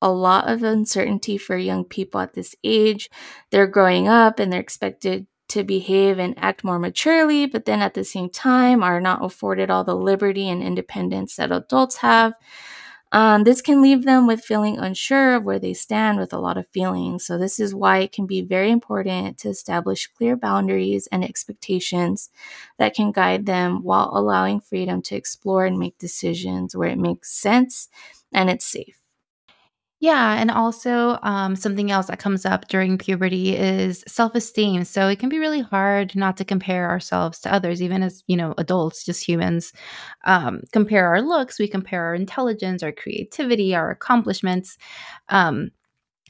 a 0.02 0.10
lot 0.10 0.50
of 0.50 0.64
uncertainty 0.64 1.38
for 1.38 1.58
young 1.58 1.84
people 1.84 2.22
at 2.22 2.34
this 2.34 2.56
age. 2.64 3.10
They're 3.52 3.68
growing 3.68 4.08
up 4.08 4.40
and 4.40 4.52
they're 4.52 4.62
expected 4.62 5.28
to 5.50 5.64
behave 5.64 6.20
and 6.20 6.34
act 6.38 6.64
more 6.64 6.80
maturely, 6.80 7.46
but 7.46 7.66
then 7.66 7.82
at 7.82 7.94
the 7.94 8.04
same 8.04 8.30
time 8.30 8.84
are 8.84 9.02
not 9.02 9.24
afforded 9.24 9.70
all 9.70 9.84
the 9.84 9.96
liberty 9.96 10.50
and 10.50 10.64
independence 10.64 11.36
that 11.38 11.52
adults 11.52 11.98
have. 11.98 12.34
Um, 13.12 13.44
this 13.44 13.62
can 13.62 13.82
leave 13.82 14.06
them 14.06 14.28
with 14.28 14.46
feeling 14.46 14.78
unsure 14.78 15.36
of 15.36 15.44
where 15.44 15.58
they 15.58 15.74
stand 15.74 16.20
with 16.20 16.32
a 16.32 16.38
lot 16.40 16.58
of 16.58 16.68
feelings. 16.68 17.26
So, 17.26 17.40
this 17.40 17.60
is 17.60 17.74
why 17.74 18.00
it 18.00 18.12
can 18.12 18.28
be 18.28 18.42
very 18.42 18.70
important 18.70 19.40
to 19.40 19.50
establish 19.50 20.06
clear 20.08 20.36
boundaries 20.36 21.08
and 21.12 21.24
expectations 21.24 22.30
that 22.78 22.94
can 22.94 23.12
guide 23.12 23.48
them 23.48 23.82
while 23.84 24.12
allowing 24.14 24.60
freedom 24.62 25.02
to 25.04 25.16
explore 25.16 25.66
and 25.66 25.80
make 25.80 25.98
decisions 25.98 26.76
where 26.76 26.90
it 26.90 27.00
makes 27.00 27.32
sense 27.32 27.90
and 28.32 28.48
it's 28.50 28.66
safe. 28.66 28.99
Yeah, 30.02 30.36
and 30.40 30.50
also 30.50 31.20
um, 31.24 31.58
something 31.58 31.92
else 31.92 32.08
that 32.08 32.20
comes 32.20 32.46
up 32.46 32.70
during 32.70 32.98
puberty 32.98 33.56
is 33.58 34.02
self-esteem. 34.08 34.86
So 34.86 35.10
it 35.10 35.20
can 35.20 35.28
be 35.28 35.40
really 35.40 35.60
hard 35.60 36.16
not 36.16 36.38
to 36.38 36.46
compare 36.46 36.90
ourselves 36.90 37.40
to 37.42 37.54
others, 37.54 37.82
even 37.82 38.02
as 38.02 38.24
you 38.28 38.38
know 38.38 38.54
adults, 38.58 39.04
just 39.04 39.28
humans. 39.28 39.74
Um, 40.26 40.62
compare 40.72 41.08
our 41.08 41.22
looks, 41.22 41.60
we 41.60 41.68
compare 41.68 42.06
our 42.06 42.16
intelligence, 42.16 42.82
our 42.82 42.94
creativity, 42.94 43.76
our 43.76 43.92
accomplishments. 43.92 44.78
Um, 45.30 45.72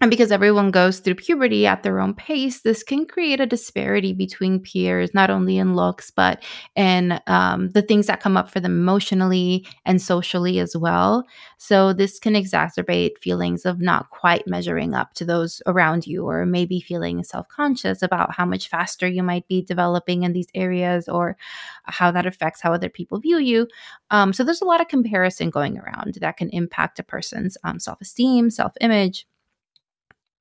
and 0.01 0.09
because 0.09 0.31
everyone 0.31 0.71
goes 0.71 0.99
through 0.99 1.15
puberty 1.15 1.67
at 1.67 1.83
their 1.83 1.99
own 1.99 2.13
pace, 2.13 2.61
this 2.61 2.83
can 2.83 3.05
create 3.05 3.41
a 3.41 3.45
disparity 3.45 4.13
between 4.13 4.61
peers, 4.61 5.13
not 5.13 5.29
only 5.29 5.57
in 5.57 5.75
looks, 5.75 6.09
but 6.09 6.41
in 6.75 7.19
um, 7.27 7.69
the 7.71 7.81
things 7.81 8.07
that 8.07 8.21
come 8.21 8.37
up 8.37 8.49
for 8.49 8.61
them 8.61 8.71
emotionally 8.79 9.67
and 9.85 10.01
socially 10.01 10.59
as 10.59 10.75
well. 10.75 11.25
So, 11.57 11.91
this 11.91 12.17
can 12.17 12.33
exacerbate 12.33 13.17
feelings 13.17 13.65
of 13.65 13.81
not 13.81 14.09
quite 14.09 14.47
measuring 14.47 14.93
up 14.93 15.13
to 15.15 15.25
those 15.25 15.61
around 15.65 16.07
you, 16.07 16.25
or 16.25 16.45
maybe 16.45 16.79
feeling 16.79 17.21
self 17.25 17.49
conscious 17.49 18.01
about 18.01 18.33
how 18.33 18.45
much 18.45 18.69
faster 18.69 19.05
you 19.07 19.21
might 19.21 19.47
be 19.49 19.61
developing 19.61 20.23
in 20.23 20.31
these 20.31 20.47
areas, 20.55 21.09
or 21.09 21.35
how 21.83 22.09
that 22.11 22.25
affects 22.25 22.61
how 22.61 22.71
other 22.73 22.89
people 22.89 23.19
view 23.19 23.37
you. 23.37 23.67
Um, 24.11 24.31
so, 24.31 24.45
there's 24.45 24.61
a 24.61 24.65
lot 24.65 24.79
of 24.79 24.87
comparison 24.87 25.49
going 25.49 25.77
around 25.77 26.15
that 26.21 26.37
can 26.37 26.49
impact 26.51 26.99
a 26.99 27.03
person's 27.03 27.57
um, 27.65 27.79
self 27.79 27.99
esteem, 27.99 28.49
self 28.49 28.71
image 28.79 29.25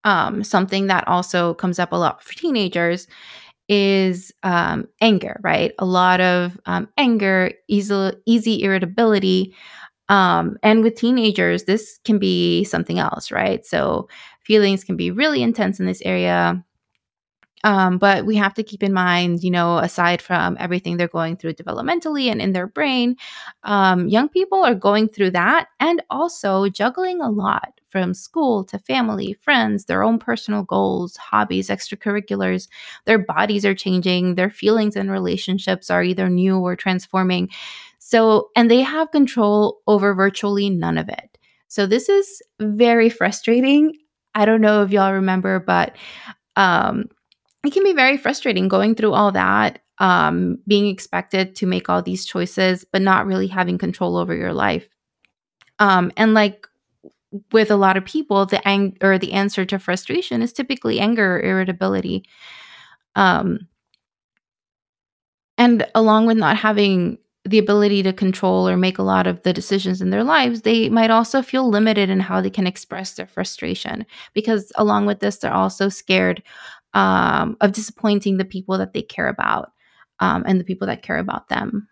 um, 0.04 0.44
something 0.44 0.86
that 0.88 1.06
also 1.08 1.54
comes 1.54 1.78
up 1.78 1.92
a 1.92 1.96
lot 1.96 2.22
for 2.22 2.34
teenagers 2.34 3.06
is 3.68 4.32
um, 4.42 4.88
anger, 5.00 5.38
right? 5.42 5.72
A 5.78 5.84
lot 5.86 6.20
of 6.20 6.58
um, 6.66 6.88
anger, 6.96 7.52
easy, 7.68 8.12
easy 8.26 8.62
irritability. 8.62 9.54
Um, 10.08 10.56
and 10.62 10.82
with 10.82 10.96
teenagers, 10.96 11.64
this 11.64 11.98
can 12.04 12.18
be 12.18 12.64
something 12.64 12.98
else, 12.98 13.30
right? 13.30 13.64
So 13.66 14.08
feelings 14.44 14.84
can 14.84 14.96
be 14.96 15.10
really 15.10 15.42
intense 15.42 15.80
in 15.80 15.86
this 15.86 16.02
area. 16.04 16.64
Um, 17.64 17.98
but 17.98 18.24
we 18.24 18.36
have 18.36 18.54
to 18.54 18.62
keep 18.62 18.82
in 18.82 18.92
mind, 18.92 19.42
you 19.42 19.50
know, 19.50 19.78
aside 19.78 20.22
from 20.22 20.56
everything 20.60 20.96
they're 20.96 21.08
going 21.08 21.36
through 21.36 21.54
developmentally 21.54 22.30
and 22.30 22.40
in 22.40 22.52
their 22.52 22.66
brain, 22.68 23.16
um, 23.64 24.08
young 24.08 24.28
people 24.28 24.62
are 24.64 24.74
going 24.74 25.08
through 25.08 25.32
that 25.32 25.68
and 25.80 26.02
also 26.10 26.68
juggling 26.68 27.20
a 27.20 27.30
lot 27.30 27.80
from 27.88 28.14
school 28.14 28.64
to 28.64 28.78
family, 28.78 29.32
friends, 29.40 29.86
their 29.86 30.02
own 30.02 30.18
personal 30.18 30.62
goals, 30.62 31.16
hobbies, 31.16 31.68
extracurriculars. 31.68 32.68
Their 33.06 33.18
bodies 33.18 33.64
are 33.64 33.74
changing, 33.74 34.34
their 34.34 34.50
feelings 34.50 34.94
and 34.94 35.10
relationships 35.10 35.90
are 35.90 36.02
either 36.02 36.28
new 36.28 36.58
or 36.58 36.76
transforming. 36.76 37.48
So, 37.98 38.50
and 38.56 38.70
they 38.70 38.82
have 38.82 39.10
control 39.10 39.80
over 39.86 40.14
virtually 40.14 40.70
none 40.70 40.98
of 40.98 41.08
it. 41.08 41.38
So, 41.68 41.86
this 41.86 42.08
is 42.08 42.42
very 42.60 43.10
frustrating. 43.10 43.94
I 44.34 44.44
don't 44.44 44.60
know 44.60 44.82
if 44.82 44.90
y'all 44.90 45.12
remember, 45.12 45.58
but 45.58 45.96
um, 46.56 47.06
it 47.68 47.74
can 47.74 47.84
be 47.84 47.92
very 47.92 48.16
frustrating 48.16 48.66
going 48.66 48.94
through 48.94 49.12
all 49.12 49.30
that, 49.32 49.80
um, 49.98 50.58
being 50.66 50.86
expected 50.86 51.54
to 51.56 51.66
make 51.66 51.90
all 51.90 52.00
these 52.00 52.24
choices, 52.24 52.86
but 52.90 53.02
not 53.02 53.26
really 53.26 53.46
having 53.46 53.76
control 53.76 54.16
over 54.16 54.34
your 54.34 54.54
life. 54.54 54.88
Um, 55.78 56.10
and 56.16 56.32
like 56.32 56.66
with 57.52 57.70
a 57.70 57.76
lot 57.76 57.98
of 57.98 58.06
people, 58.06 58.46
the 58.46 58.66
ang- 58.66 58.96
or 59.02 59.18
the 59.18 59.34
answer 59.34 59.66
to 59.66 59.78
frustration 59.78 60.40
is 60.40 60.54
typically 60.54 60.98
anger 60.98 61.36
or 61.36 61.40
irritability. 61.40 62.24
Um, 63.14 63.68
and 65.58 65.86
along 65.94 66.24
with 66.24 66.38
not 66.38 66.56
having 66.56 67.18
the 67.50 67.58
ability 67.58 68.02
to 68.02 68.12
control 68.12 68.68
or 68.68 68.76
make 68.76 68.98
a 68.98 69.02
lot 69.02 69.26
of 69.26 69.42
the 69.42 69.52
decisions 69.52 70.00
in 70.00 70.10
their 70.10 70.24
lives, 70.24 70.62
they 70.62 70.88
might 70.88 71.10
also 71.10 71.42
feel 71.42 71.68
limited 71.68 72.10
in 72.10 72.20
how 72.20 72.40
they 72.40 72.50
can 72.50 72.66
express 72.66 73.14
their 73.14 73.26
frustration 73.26 74.06
because 74.34 74.72
along 74.76 75.06
with 75.06 75.20
this, 75.20 75.38
they're 75.38 75.52
also 75.52 75.88
scared 75.88 76.42
um, 76.94 77.56
of 77.60 77.72
disappointing 77.72 78.36
the 78.36 78.44
people 78.44 78.78
that 78.78 78.92
they 78.92 79.02
care 79.02 79.28
about 79.28 79.72
um, 80.20 80.44
and 80.46 80.58
the 80.58 80.64
people 80.64 80.86
that 80.86 81.02
care 81.02 81.18
about 81.18 81.48
them. 81.48 81.88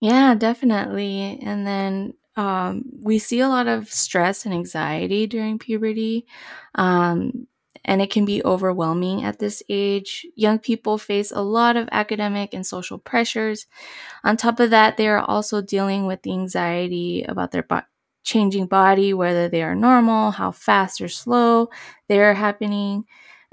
Yeah, 0.00 0.34
definitely. 0.34 1.38
And 1.42 1.66
then 1.66 2.14
um, 2.36 2.84
we 3.02 3.18
see 3.18 3.40
a 3.40 3.48
lot 3.48 3.68
of 3.68 3.92
stress 3.92 4.44
and 4.46 4.54
anxiety 4.54 5.26
during 5.26 5.58
puberty. 5.58 6.26
Um, 6.74 7.46
and 7.84 8.02
it 8.02 8.10
can 8.10 8.24
be 8.24 8.44
overwhelming 8.44 9.24
at 9.24 9.38
this 9.38 9.62
age. 9.68 10.26
Young 10.34 10.58
people 10.58 10.98
face 10.98 11.32
a 11.32 11.42
lot 11.42 11.76
of 11.76 11.88
academic 11.92 12.54
and 12.54 12.66
social 12.66 12.98
pressures. 12.98 13.66
On 14.24 14.36
top 14.36 14.60
of 14.60 14.70
that, 14.70 14.96
they 14.96 15.08
are 15.08 15.20
also 15.20 15.60
dealing 15.62 16.06
with 16.06 16.22
the 16.22 16.32
anxiety 16.32 17.22
about 17.24 17.52
their 17.52 17.62
bo- 17.62 17.82
changing 18.22 18.66
body, 18.66 19.14
whether 19.14 19.48
they 19.48 19.62
are 19.62 19.74
normal, 19.74 20.30
how 20.32 20.50
fast 20.50 21.00
or 21.00 21.08
slow 21.08 21.70
they 22.08 22.20
are 22.20 22.34
happening 22.34 23.04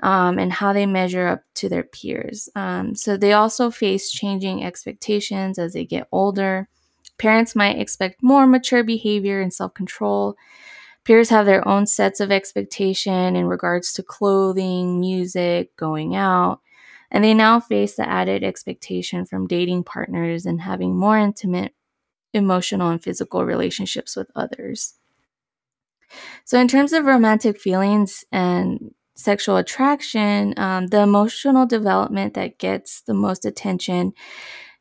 um, 0.04 0.38
and 0.38 0.52
how 0.54 0.74
they 0.74 0.86
measure 0.86 1.28
up 1.28 1.42
to 1.56 1.70
their 1.70 1.84
peers. 1.84 2.50
Um, 2.56 2.96
so 2.96 3.18
they 3.18 3.34
also 3.34 3.72
face 3.72 4.12
changing 4.12 4.64
expectations 4.64 5.58
as 5.58 5.74
they 5.74 5.86
get 5.86 6.08
older. 6.12 6.68
Parents 7.18 7.56
might 7.56 7.80
expect 7.80 8.22
more 8.22 8.46
mature 8.46 8.84
behavior 8.84 9.42
and 9.42 9.52
self 9.54 9.74
control. 9.74 10.36
Peers 11.08 11.30
have 11.30 11.46
their 11.46 11.66
own 11.66 11.88
sets 11.88 12.20
of 12.20 12.34
expectation 12.34 13.38
in 13.38 13.46
regards 13.46 13.94
to 13.94 14.04
clothing, 14.04 15.00
music, 15.00 15.74
going 15.78 16.18
out, 16.18 16.60
and 17.10 17.24
they 17.24 17.34
now 17.34 17.62
face 17.62 17.96
the 17.96 18.06
added 18.06 18.44
expectation 18.44 19.26
from 19.26 19.48
dating 19.48 19.86
partners 19.86 20.46
and 20.46 20.60
having 20.60 20.98
more 20.98 21.18
intimate 21.18 21.74
emotional 22.34 22.90
and 22.90 23.02
physical 23.02 23.46
relationships 23.46 24.18
with 24.18 24.30
others. 24.36 24.96
So, 26.44 26.60
in 26.60 26.68
terms 26.68 26.92
of 26.92 27.06
romantic 27.06 27.58
feelings 27.58 28.26
and 28.34 28.94
sexual 29.16 29.56
attraction, 29.56 30.56
um, 30.58 30.88
the 30.88 31.00
emotional 31.00 31.66
development 31.66 32.34
that 32.34 32.58
gets 32.58 33.00
the 33.04 33.14
most 33.14 33.46
attention 33.46 34.12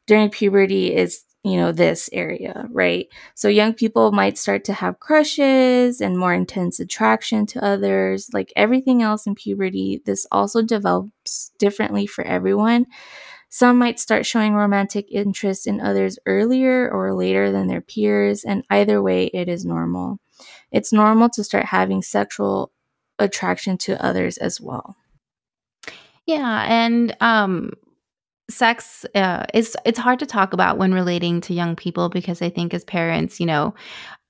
during 0.09 0.31
puberty 0.31 0.93
is 0.93 1.23
you 1.47 1.57
know 1.57 1.73
this 1.73 2.11
area 2.13 2.67
right? 2.71 3.09
So 3.35 3.49
young 3.49 3.75
people 3.75 4.13
might 4.13 4.39
start 4.39 4.65
to 4.65 4.73
have 4.75 5.01
crushes 5.01 6.01
and 6.01 6.19
more 6.19 6.35
intense 6.35 6.81
attraction 6.81 7.47
to 7.47 7.65
others 7.65 8.31
like 8.33 8.53
everything 8.57 9.03
else 9.03 9.27
in 9.27 9.35
puberty. 9.35 10.03
This 10.05 10.27
also 10.33 10.63
develops 10.63 11.53
differently 11.59 12.07
for 12.07 12.25
everyone. 12.25 12.87
Some 13.49 13.79
might 13.79 14.01
start 14.01 14.27
showing 14.27 14.55
romantic 14.55 15.07
interest 15.11 15.67
in 15.67 15.81
others 15.81 16.19
earlier 16.27 16.91
or 16.91 17.15
later 17.15 17.53
than 17.53 17.69
their 17.69 17.81
peers 17.81 18.45
and 18.45 18.65
either 18.71 19.03
way 19.03 19.27
it 19.27 19.49
is 19.49 19.65
normal. 19.65 20.19
It's 20.73 20.93
normal 20.93 21.31
to 21.31 21.45
start 21.45 21.67
having 21.67 22.03
sexual 22.03 22.73
attraction 23.19 23.79
to 23.79 24.05
others 24.05 24.37
as 24.37 24.61
well. 24.61 24.97
Yeah, 26.27 26.65
and 26.69 27.17
um 27.21 27.73
sex 28.49 29.05
uh, 29.15 29.45
is 29.55 29.77
it's 29.85 29.99
hard 29.99 30.19
to 30.21 30.27
talk 30.27 30.53
about 30.53 30.79
when 30.79 30.95
relating 30.95 31.41
to 31.43 31.55
young 31.55 31.77
people 31.77 32.09
because 32.09 32.41
I 32.43 32.51
think 32.51 32.75
as 32.75 32.85
parents, 32.85 33.41
you 33.41 33.47
know, 33.47 33.75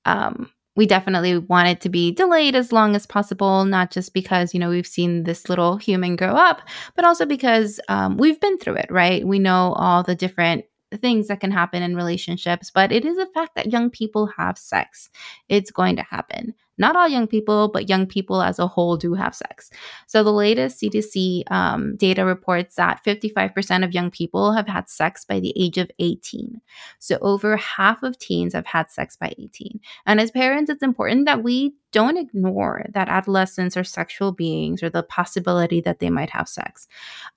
um 0.04 0.50
we 0.76 0.86
definitely 0.86 1.38
want 1.38 1.68
it 1.68 1.80
to 1.80 1.88
be 1.88 2.12
delayed 2.12 2.54
as 2.54 2.70
long 2.70 2.94
as 2.94 3.06
possible, 3.06 3.64
not 3.64 3.90
just 3.90 4.12
because, 4.12 4.52
you 4.52 4.60
know, 4.60 4.68
we've 4.68 4.86
seen 4.86 5.24
this 5.24 5.48
little 5.48 5.78
human 5.78 6.16
grow 6.16 6.34
up, 6.34 6.60
but 6.94 7.04
also 7.04 7.24
because 7.24 7.80
um, 7.88 8.18
we've 8.18 8.38
been 8.40 8.58
through 8.58 8.74
it, 8.74 8.86
right? 8.90 9.26
We 9.26 9.38
know 9.38 9.72
all 9.72 10.02
the 10.02 10.14
different 10.14 10.66
things 10.94 11.28
that 11.28 11.40
can 11.40 11.50
happen 11.50 11.82
in 11.82 11.96
relationships, 11.96 12.70
but 12.72 12.92
it 12.92 13.04
is 13.04 13.16
a 13.18 13.26
fact 13.26 13.54
that 13.56 13.72
young 13.72 13.90
people 13.90 14.28
have 14.36 14.58
sex. 14.58 15.08
It's 15.48 15.70
going 15.70 15.96
to 15.96 16.02
happen. 16.02 16.54
Not 16.78 16.96
all 16.96 17.08
young 17.08 17.26
people, 17.26 17.68
but 17.68 17.88
young 17.88 18.06
people 18.06 18.42
as 18.42 18.58
a 18.58 18.66
whole 18.66 18.96
do 18.96 19.14
have 19.14 19.34
sex. 19.34 19.70
So 20.06 20.22
the 20.22 20.32
latest 20.32 20.80
CDC 20.80 21.50
um, 21.50 21.96
data 21.96 22.24
reports 22.24 22.76
that 22.76 23.02
55% 23.04 23.84
of 23.84 23.94
young 23.94 24.10
people 24.10 24.52
have 24.52 24.66
had 24.66 24.88
sex 24.88 25.24
by 25.24 25.40
the 25.40 25.54
age 25.56 25.78
of 25.78 25.90
18. 25.98 26.60
So 26.98 27.18
over 27.22 27.56
half 27.56 28.02
of 28.02 28.18
teens 28.18 28.52
have 28.54 28.66
had 28.66 28.90
sex 28.90 29.16
by 29.16 29.32
18. 29.38 29.80
And 30.06 30.20
as 30.20 30.30
parents, 30.30 30.70
it's 30.70 30.82
important 30.82 31.26
that 31.26 31.42
we 31.42 31.74
don't 31.92 32.18
ignore 32.18 32.84
that 32.92 33.08
adolescents 33.08 33.76
are 33.76 33.84
sexual 33.84 34.32
beings 34.32 34.82
or 34.82 34.90
the 34.90 35.02
possibility 35.02 35.80
that 35.80 35.98
they 35.98 36.10
might 36.10 36.28
have 36.28 36.48
sex. 36.48 36.86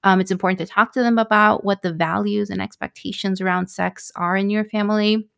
Um, 0.04 0.20
it's 0.20 0.32
important 0.32 0.60
to 0.60 0.66
talk 0.66 0.92
to 0.94 1.02
them 1.02 1.18
about 1.18 1.64
what 1.64 1.82
the 1.82 1.94
values 1.94 2.50
and 2.50 2.62
expectations 2.62 3.40
around 3.40 3.68
sex 3.68 4.12
are 4.16 4.36
in 4.36 4.50
your 4.50 4.66
family 4.66 5.30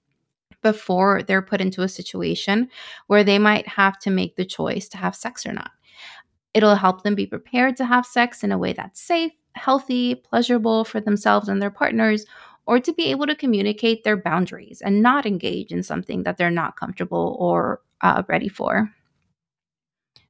before 0.62 1.24
they're 1.24 1.42
put 1.42 1.62
into 1.62 1.82
a 1.82 1.90
situation 1.90 2.70
where 3.08 3.24
they 3.24 3.40
might 3.40 3.68
have 3.68 4.00
to 4.00 4.12
make 4.12 4.36
the 4.36 4.46
choice 4.46 4.88
to 4.90 4.98
have 4.98 5.16
sex 5.16 5.46
or 5.46 5.54
not. 5.54 5.72
It'll 6.54 6.76
help 6.76 7.04
them 7.04 7.16
be 7.16 7.26
prepared 7.26 7.78
to 7.78 7.86
have 7.86 8.06
sex 8.06 8.44
in 8.44 8.52
a 8.52 8.58
way 8.58 8.74
that's 8.74 9.02
safe, 9.02 9.32
healthy, 9.54 10.16
pleasurable 10.16 10.84
for 10.84 11.00
themselves 11.00 11.48
and 11.48 11.62
their 11.62 11.72
partners, 11.72 12.26
or 12.66 12.80
to 12.80 12.94
be 12.94 13.06
able 13.06 13.26
to 13.28 13.36
communicate 13.36 14.04
their 14.04 14.18
boundaries 14.18 14.82
and 14.82 15.02
not 15.02 15.26
engage 15.26 15.72
in 15.72 15.84
something 15.84 16.24
that 16.24 16.38
they're 16.38 16.52
not 16.52 16.76
comfortable 16.76 17.36
or 17.40 17.82
uh, 18.02 18.24
ready 18.28 18.48
for. 18.50 18.92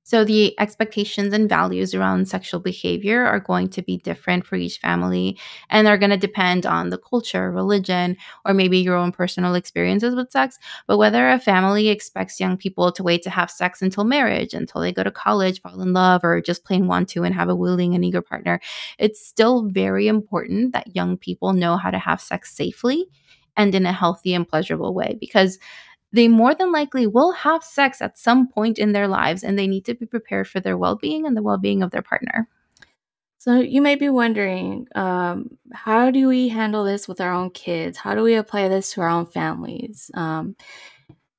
So 0.03 0.25
the 0.25 0.59
expectations 0.59 1.33
and 1.33 1.47
values 1.47 1.93
around 1.93 2.27
sexual 2.27 2.59
behavior 2.59 3.23
are 3.25 3.39
going 3.39 3.69
to 3.69 3.81
be 3.81 3.97
different 3.97 4.45
for 4.45 4.55
each 4.55 4.79
family 4.79 5.37
and 5.69 5.87
are 5.87 5.97
going 5.97 6.09
to 6.09 6.17
depend 6.17 6.65
on 6.65 6.89
the 6.89 6.97
culture, 6.97 7.51
religion, 7.51 8.17
or 8.45 8.53
maybe 8.53 8.79
your 8.79 8.95
own 8.95 9.11
personal 9.11 9.53
experiences 9.55 10.15
with 10.15 10.31
sex. 10.31 10.57
But 10.87 10.97
whether 10.97 11.29
a 11.29 11.39
family 11.39 11.89
expects 11.89 12.39
young 12.39 12.57
people 12.57 12.91
to 12.93 13.03
wait 13.03 13.21
to 13.23 13.29
have 13.29 13.51
sex 13.51 13.81
until 13.81 14.03
marriage, 14.03 14.53
until 14.53 14.81
they 14.81 14.91
go 14.91 15.03
to 15.03 15.11
college, 15.11 15.61
fall 15.61 15.79
in 15.81 15.93
love, 15.93 16.23
or 16.23 16.41
just 16.41 16.65
plain 16.65 16.87
want 16.87 17.07
to 17.09 17.23
and 17.23 17.35
have 17.35 17.49
a 17.49 17.55
willing 17.55 17.93
and 17.95 18.03
eager 18.03 18.21
partner, 18.21 18.59
it's 18.97 19.25
still 19.25 19.63
very 19.69 20.07
important 20.07 20.73
that 20.73 20.95
young 20.95 21.15
people 21.17 21.53
know 21.53 21.77
how 21.77 21.91
to 21.91 21.99
have 21.99 22.19
sex 22.19 22.53
safely 22.53 23.05
and 23.57 23.75
in 23.75 23.85
a 23.85 23.91
healthy 23.91 24.33
and 24.33 24.47
pleasurable 24.47 24.93
way 24.93 25.17
because 25.19 25.59
they 26.13 26.27
more 26.27 26.53
than 26.53 26.71
likely 26.71 27.07
will 27.07 27.31
have 27.31 27.63
sex 27.63 28.01
at 28.01 28.17
some 28.17 28.47
point 28.47 28.77
in 28.77 28.91
their 28.91 29.07
lives 29.07 29.43
and 29.43 29.57
they 29.57 29.67
need 29.67 29.85
to 29.85 29.93
be 29.93 30.05
prepared 30.05 30.47
for 30.47 30.59
their 30.59 30.77
well 30.77 30.95
being 30.95 31.25
and 31.25 31.35
the 31.35 31.41
well 31.41 31.57
being 31.57 31.83
of 31.83 31.91
their 31.91 32.01
partner. 32.01 32.47
So, 33.37 33.59
you 33.59 33.81
might 33.81 33.99
be 33.99 34.09
wondering 34.09 34.87
um, 34.93 35.57
how 35.73 36.11
do 36.11 36.27
we 36.27 36.49
handle 36.49 36.83
this 36.83 37.07
with 37.07 37.19
our 37.19 37.33
own 37.33 37.49
kids? 37.49 37.97
How 37.97 38.13
do 38.13 38.21
we 38.21 38.35
apply 38.35 38.67
this 38.67 38.93
to 38.93 39.01
our 39.01 39.09
own 39.09 39.25
families? 39.25 40.11
Um, 40.13 40.55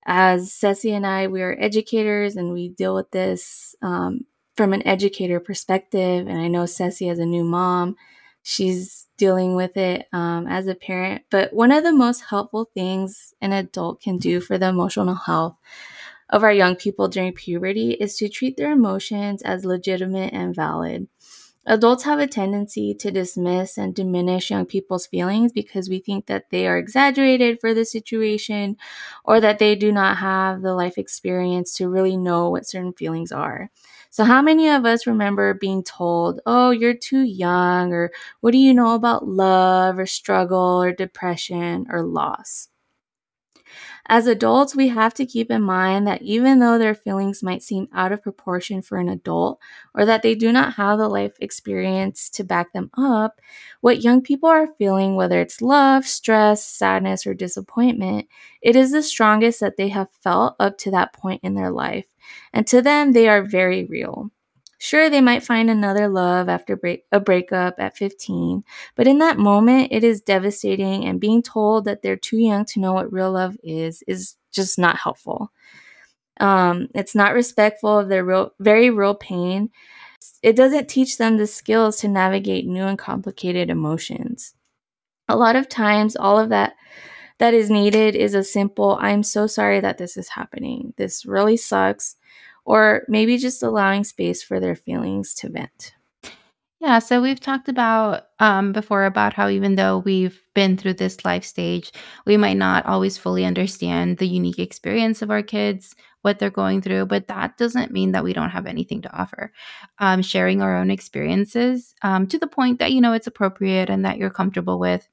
as 0.05 0.53
Ceci 0.53 0.93
and 0.93 1.07
I, 1.07 1.29
we 1.29 1.43
are 1.43 1.57
educators 1.61 2.35
and 2.35 2.53
we 2.53 2.71
deal 2.71 2.95
with 2.95 3.11
this 3.13 3.77
um, 3.83 4.23
from 4.57 4.73
an 4.73 4.85
educator 4.87 5.39
perspective. 5.39 6.27
And 6.27 6.41
I 6.41 6.49
know 6.49 6.67
Ceci, 6.67 7.09
as 7.09 7.21
a 7.21 7.27
new 7.27 7.45
mom, 7.45 7.95
she's 8.43 9.09
dealing 9.17 9.55
with 9.57 9.77
it 9.77 10.07
um, 10.13 10.47
as 10.47 10.67
a 10.67 10.75
parent. 10.75 11.23
But 11.31 11.53
one 11.53 11.73
of 11.73 11.85
the 11.85 11.93
most 11.93 12.23
helpful 12.23 12.69
things 12.75 13.35
an 13.41 13.53
adult 13.53 14.01
can 14.01 14.19
do 14.19 14.41
for 14.41 14.59
the 14.59 14.69
emotional 14.69 15.15
health 15.15 15.57
of 16.31 16.43
our 16.43 16.53
young 16.53 16.77
people 16.77 17.09
during 17.09 17.33
puberty 17.33 17.93
is 17.93 18.17
to 18.17 18.29
treat 18.29 18.57
their 18.57 18.73
emotions 18.73 19.43
as 19.43 19.65
legitimate 19.65 20.33
and 20.33 20.55
valid. 20.55 21.09
Adults 21.67 22.05
have 22.05 22.19
a 22.19 22.27
tendency 22.27 22.95
to 22.95 23.11
dismiss 23.13 23.79
and 23.79 23.95
diminish 23.95 24.51
young 24.51 24.67
people's 24.67 25.07
feelings 25.07 25.53
because 25.53 25.89
we 25.89 26.01
think 26.01 26.27
that 26.27 26.51
they 26.51 26.67
are 26.67 26.79
exaggerated 26.79 27.61
for 27.61 27.75
the 27.75 27.85
situation 27.85 28.77
or 29.25 29.41
that 29.41 29.61
they 29.61 29.77
do 29.77 29.93
not 29.93 30.19
have 30.19 30.63
the 30.63 30.75
life 30.75 30.99
experience 30.99 31.75
to 31.75 31.89
really 31.89 32.17
know 32.17 32.51
what 32.51 32.67
certain 32.67 32.93
feelings 32.93 33.31
are. 33.33 33.71
So, 34.13 34.23
how 34.25 34.43
many 34.43 34.69
of 34.69 34.87
us 34.87 35.09
remember 35.09 35.55
being 35.55 35.83
told, 35.83 36.41
oh, 36.47 36.71
you're 36.71 36.95
too 36.95 37.23
young, 37.23 37.93
or 37.93 38.13
what 38.41 38.53
do 38.53 38.59
you 38.59 38.73
know 38.75 38.95
about 38.95 39.27
love, 39.27 39.99
or 39.99 40.07
struggle, 40.07 40.81
or 40.83 40.93
depression, 40.93 41.87
or 41.91 42.05
loss? 42.05 42.69
As 44.07 44.27
adults, 44.29 44.77
we 44.77 44.89
have 44.89 45.13
to 45.15 45.27
keep 45.27 45.51
in 45.51 45.63
mind 45.63 46.07
that 46.07 46.23
even 46.23 46.59
though 46.61 46.79
their 46.79 46.95
feelings 46.95 47.43
might 47.43 47.63
seem 47.63 47.89
out 47.93 48.13
of 48.13 48.23
proportion 48.23 48.81
for 48.83 48.99
an 48.99 49.09
adult, 49.09 49.59
or 49.95 50.05
that 50.05 50.23
they 50.23 50.35
do 50.37 50.53
not 50.53 50.75
have 50.75 50.99
the 50.99 51.09
life 51.09 51.37
experience 51.41 52.29
to 52.31 52.45
back 52.45 52.73
them 52.73 52.91
up, 52.97 53.41
what 53.81 54.03
young 54.03 54.21
people 54.23 54.49
are 54.49 54.69
feeling, 54.79 55.17
whether 55.17 55.41
it's 55.41 55.61
love, 55.63 56.07
stress, 56.07 56.65
sadness, 56.65 57.27
or 57.27 57.35
disappointment, 57.35 58.29
it 58.61 58.77
is 58.77 58.93
the 58.93 59.03
strongest 59.03 59.59
that 59.61 59.77
they 59.77 59.89
have 59.89 60.11
felt 60.23 60.55
up 60.61 60.79
to 60.79 60.91
that 60.93 61.13
point 61.13 61.41
in 61.43 61.55
their 61.55 61.71
life. 61.71 62.12
And 62.53 62.67
to 62.69 62.83
them, 62.83 63.13
they 63.13 63.29
are 63.29 63.43
very 63.43 63.85
real. 63.85 64.31
Sure, 64.79 65.09
they 65.09 65.21
might 65.21 65.45
find 65.45 65.71
another 65.71 66.09
love 66.09 66.49
after 66.49 66.77
break- 66.77 67.05
a 67.13 67.21
breakup 67.21 67.77
at 67.79 67.97
15, 67.97 68.65
but 68.97 69.07
in 69.07 69.19
that 69.19 69.39
moment, 69.39 69.93
it 69.93 70.03
is 70.03 70.21
devastating, 70.21 71.05
and 71.05 71.21
being 71.21 71.43
told 71.43 71.85
that 71.85 72.03
they're 72.03 72.17
too 72.17 72.39
young 72.39 72.65
to 72.67 72.81
know 72.81 72.93
what 72.93 73.13
real 73.13 73.31
love 73.33 73.57
is 73.63 74.03
is 74.09 74.37
just 74.53 74.79
not 74.79 74.97
helpful. 74.99 75.53
Um, 76.41 76.89
it's 76.95 77.15
not 77.15 77.35
respectful 77.35 77.99
of 77.99 78.09
their 78.09 78.25
real, 78.25 78.53
very 78.59 78.91
real 78.91 79.15
pain. 79.15 79.71
It 80.43 80.57
doesn't 80.57 80.89
teach 80.89 81.19
them 81.19 81.37
the 81.39 81.47
skills 81.47 81.99
to 81.99 82.09
navigate 82.09 82.67
new 82.67 82.85
and 82.85 82.99
complicated 82.99 83.71
emotions. 83.71 84.55
A 85.29 85.37
lot 85.37 85.57
of 85.57 85.69
times, 85.69 86.17
all 86.17 86.39
of 86.39 86.51
that 86.51 86.75
that 87.39 87.55
is 87.55 87.71
needed 87.71 88.15
is 88.15 88.35
a 88.35 88.45
simple, 88.45 88.99
I'm 89.01 89.23
so 89.23 89.47
sorry 89.47 89.81
that 89.81 89.99
this 89.99 90.17
is 90.17 90.29
happening. 90.29 90.95
This 90.97 91.27
really 91.27 91.57
sucks 91.57 92.17
or 92.65 93.03
maybe 93.09 93.39
just 93.39 93.63
allowing 93.63 94.05
space 94.05 94.43
for 94.43 94.61
their 94.61 94.77
feelings 94.77 95.35
to 95.35 95.49
vent. 95.49 95.95
Yeah, 96.81 96.99
so 96.99 97.23
we've 97.23 97.39
talked 97.39 97.69
about 97.69 98.25
um, 98.41 98.73
before 98.73 99.05
about 99.05 99.35
how 99.35 99.49
even 99.49 99.77
though 99.77 99.99
we've 99.99 100.43
been 100.53 100.77
through 100.77 100.95
this 100.95 101.25
life 101.25 101.45
stage, 101.45 101.93
we 102.27 102.37
might 102.37 102.57
not 102.57 102.85
always 102.87 103.17
fully 103.17 103.45
understand 103.45 104.19
the 104.19 104.27
unique 104.27 104.59
experience 104.59 105.23
of 105.23 105.31
our 105.31 105.45
kids, 105.45 105.95
what 106.23 106.41
they're 106.41 106.51
going 106.51 106.83
through, 106.83 107.07
but 107.07 107.29
that 107.29 107.57
doesn't 107.57 107.93
mean 107.93 108.11
that 108.13 108.25
we 108.25 108.33
don't 108.33 108.51
have 108.51 108.67
anything 108.67 109.01
to 109.03 109.17
offer. 109.17 109.53
Um, 110.01 110.23
sharing 110.23 110.61
our 110.61 110.77
own 110.77 110.91
experiences 110.91 111.95
um, 112.03 112.27
to 112.27 112.39
the 112.39 112.49
point 112.49 112.81
that 112.81 112.91
you 112.91 113.01
know 113.01 113.13
it's 113.13 113.29
appropriate 113.29 113.89
and 113.89 114.05
that 114.05 114.19
you're 114.19 114.29
comfortable 114.31 114.81
with 114.81 115.09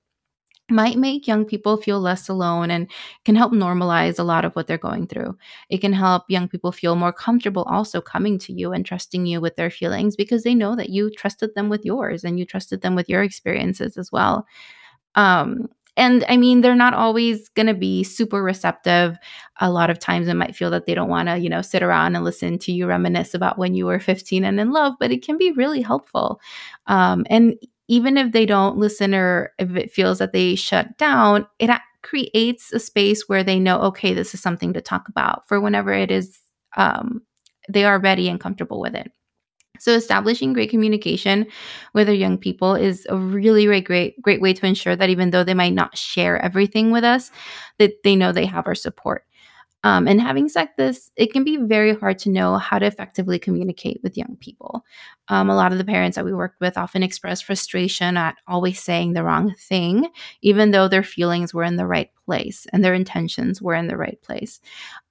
might 0.69 0.97
make 0.97 1.27
young 1.27 1.45
people 1.45 1.77
feel 1.77 1.99
less 1.99 2.29
alone 2.29 2.71
and 2.71 2.89
can 3.25 3.36
help 3.36 3.51
normalize 3.51 4.19
a 4.19 4.23
lot 4.23 4.45
of 4.45 4.55
what 4.55 4.67
they're 4.67 4.77
going 4.77 5.08
through. 5.08 5.38
It 5.69 5.79
can 5.79 5.93
help 5.93 6.23
young 6.27 6.47
people 6.47 6.71
feel 6.71 6.95
more 6.95 7.13
comfortable 7.13 7.63
also 7.63 8.01
coming 8.01 8.38
to 8.39 8.53
you 8.53 8.71
and 8.73 8.86
trusting 8.86 9.25
you 9.25 9.41
with 9.41 9.55
their 9.55 9.69
feelings 9.69 10.15
because 10.15 10.43
they 10.43 10.55
know 10.55 10.75
that 10.75 10.89
you 10.89 11.10
trusted 11.12 11.55
them 11.55 11.69
with 11.69 11.86
yours 11.86 12.23
and 12.23 12.39
you 12.39 12.45
trusted 12.45 12.82
them 12.82 12.95
with 12.95 13.10
your 13.10 13.23
experiences 13.23 13.97
as 13.97 14.12
well. 14.12 14.45
Um, 15.15 15.69
and 15.97 16.23
I 16.29 16.38
mean, 16.38 16.62
they're 16.62 16.75
not 16.75 16.93
always 16.93 17.49
going 17.49 17.67
to 17.67 17.73
be 17.73 18.05
super 18.05 18.41
receptive. 18.41 19.17
A 19.60 19.69
lot 19.69 19.89
of 19.89 19.99
times 19.99 20.29
it 20.29 20.34
might 20.36 20.55
feel 20.55 20.69
that 20.71 20.86
they 20.86 20.95
don't 20.95 21.10
want 21.10 21.27
to, 21.27 21.38
you 21.38 21.49
know, 21.49 21.62
sit 21.62 21.84
around 21.84 22.15
and 22.15 22.23
listen 22.23 22.58
to 22.60 22.71
you 22.71 22.88
reminisce 22.88 23.34
about 23.34 23.58
when 23.58 23.73
you 23.73 23.86
were 23.86 23.99
15 23.99 24.45
and 24.45 24.62
in 24.62 24.71
love, 24.71 24.93
but 24.97 25.12
it 25.12 25.25
can 25.25 25.38
be 25.38 25.51
really 25.51 25.82
helpful. 25.82 26.39
Um, 26.88 27.25
and 27.29 27.55
even 27.89 28.17
if 28.17 28.32
they 28.32 28.45
don't 28.45 28.78
listen 28.78 29.13
or 29.15 29.52
if 29.60 29.75
it 29.75 29.91
feels 29.91 30.19
that 30.19 30.32
they 30.32 30.56
shut 30.56 30.97
down, 30.97 31.47
it 31.60 31.71
creates 32.04 32.71
a 32.71 32.80
space 32.80 33.28
where 33.28 33.43
they 33.43 33.60
know, 33.60 33.82
okay, 33.82 34.13
this 34.13 34.34
is 34.34 34.41
something 34.41 34.73
to 34.73 34.82
talk 34.82 35.10
about 35.10 35.47
for 35.47 35.60
whenever 35.60 35.91
it 35.91 36.12
is 36.12 36.39
um, 36.78 37.21
they 37.67 37.84
are 37.84 37.99
ready 37.99 38.30
and 38.30 38.39
comfortable 38.39 38.80
with 38.80 38.95
it. 38.95 39.12
So 39.80 39.93
establishing 39.93 40.54
great 40.54 40.69
communication 40.69 41.47
with 41.93 42.10
our 42.10 42.13
young 42.13 42.38
people 42.38 42.75
is 42.75 43.08
a 43.10 43.15
really 43.15 43.65
great, 43.65 43.86
great, 43.86 44.21
great 44.21 44.41
way 44.41 44.54
to 44.54 44.65
ensure 44.65 44.95
that 44.95 45.10
even 45.10 45.32
though 45.32 45.43
they 45.43 45.54
might 45.54 45.73
not 45.73 45.97
share 45.97 46.38
everything 46.38 46.91
with 46.91 47.04
us, 47.04 47.32
that 47.80 48.04
they 48.04 48.15
know 48.15 48.32
they 48.32 48.45
have 48.45 48.67
our 48.67 48.75
support. 48.75 49.23
Um, 49.83 50.07
and 50.07 50.19
having 50.19 50.49
said 50.49 50.69
this, 50.77 51.09
it 51.15 51.31
can 51.31 51.45
be 51.45 51.55
very 51.55 51.95
hard 51.95 52.19
to 52.19 52.29
know 52.29 52.57
how 52.57 52.79
to 52.79 52.85
effectively 52.85 53.39
communicate 53.39 54.01
with 54.03 54.17
young 54.17 54.35
people. 54.41 54.83
Um, 55.29 55.49
a 55.49 55.55
lot 55.55 55.71
of 55.71 55.77
the 55.77 55.85
parents 55.85 56.15
that 56.15 56.25
we 56.25 56.33
worked 56.33 56.59
with 56.59 56.77
often 56.77 57.01
express 57.01 57.39
frustration 57.41 58.17
at 58.17 58.35
always 58.47 58.81
saying 58.81 59.13
the 59.13 59.23
wrong 59.23 59.55
thing, 59.57 60.09
even 60.41 60.71
though 60.71 60.87
their 60.89 61.03
feelings 61.03 61.53
were 61.53 61.63
in 61.63 61.77
the 61.77 61.85
right 61.87 62.09
place 62.25 62.67
and 62.73 62.83
their 62.83 62.93
intentions 62.93 63.61
were 63.61 63.73
in 63.73 63.87
the 63.87 63.95
right 63.97 64.21
place. 64.21 64.59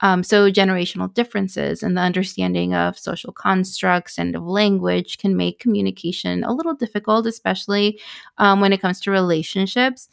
Um, 0.00 0.22
so, 0.22 0.50
generational 0.50 1.12
differences 1.12 1.82
and 1.82 1.96
the 1.96 2.02
understanding 2.02 2.74
of 2.74 2.98
social 2.98 3.32
constructs 3.32 4.18
and 4.18 4.36
of 4.36 4.42
language 4.42 5.18
can 5.18 5.36
make 5.36 5.58
communication 5.60 6.44
a 6.44 6.52
little 6.52 6.74
difficult, 6.74 7.26
especially 7.26 8.00
um, 8.38 8.60
when 8.60 8.72
it 8.72 8.80
comes 8.80 9.00
to 9.00 9.10
relationships. 9.10 10.08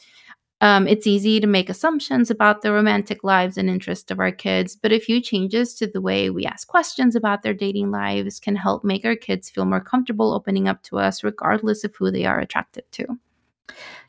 Um, 0.66 0.88
it's 0.88 1.06
easy 1.06 1.40
to 1.40 1.46
make 1.46 1.70
assumptions 1.70 2.32
about 2.32 2.64
the 2.64 2.74
romantic 2.74 3.24
lives 3.24 3.56
and 3.56 3.70
interests 3.70 4.10
of 4.10 4.20
our 4.20 4.32
kids, 4.32 4.76
but 4.76 4.92
a 4.92 5.00
few 5.00 5.22
changes 5.22 5.76
to 5.76 5.86
the 5.86 6.02
way 6.02 6.32
we 6.32 6.44
ask 6.44 6.68
questions 6.68 7.16
about 7.16 7.44
their 7.44 7.54
dating 7.54 7.92
lives 7.92 8.40
can 8.40 8.56
help 8.56 8.84
make 8.84 9.06
our 9.06 9.16
kids 9.16 9.48
feel 9.48 9.66
more 9.66 9.80
comfortable 9.80 10.34
opening 10.34 10.68
up 10.68 10.82
to 10.82 10.98
us, 10.98 11.24
regardless 11.24 11.84
of 11.84 11.96
who 11.96 12.10
they 12.10 12.26
are 12.26 12.40
attracted 12.40 12.84
to. 12.94 13.06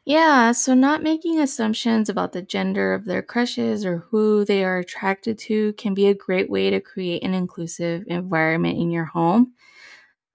Yeah, 0.07 0.53
so 0.53 0.73
not 0.73 1.03
making 1.03 1.41
assumptions 1.41 2.09
about 2.09 2.33
the 2.33 2.41
gender 2.41 2.95
of 2.95 3.05
their 3.05 3.23
crushes 3.23 3.85
or 3.85 3.99
who 4.11 4.47
they 4.47 4.65
are 4.65 4.79
attracted 4.79 5.37
to 5.41 5.75
can 5.75 5.93
be 5.93 6.07
a 6.07 6.15
great 6.15 6.49
way 6.49 6.71
to 6.71 6.81
create 6.81 7.23
an 7.23 7.35
inclusive 7.35 8.05
environment 8.07 8.79
in 8.79 8.91
your 8.91 9.05
home. 9.05 9.53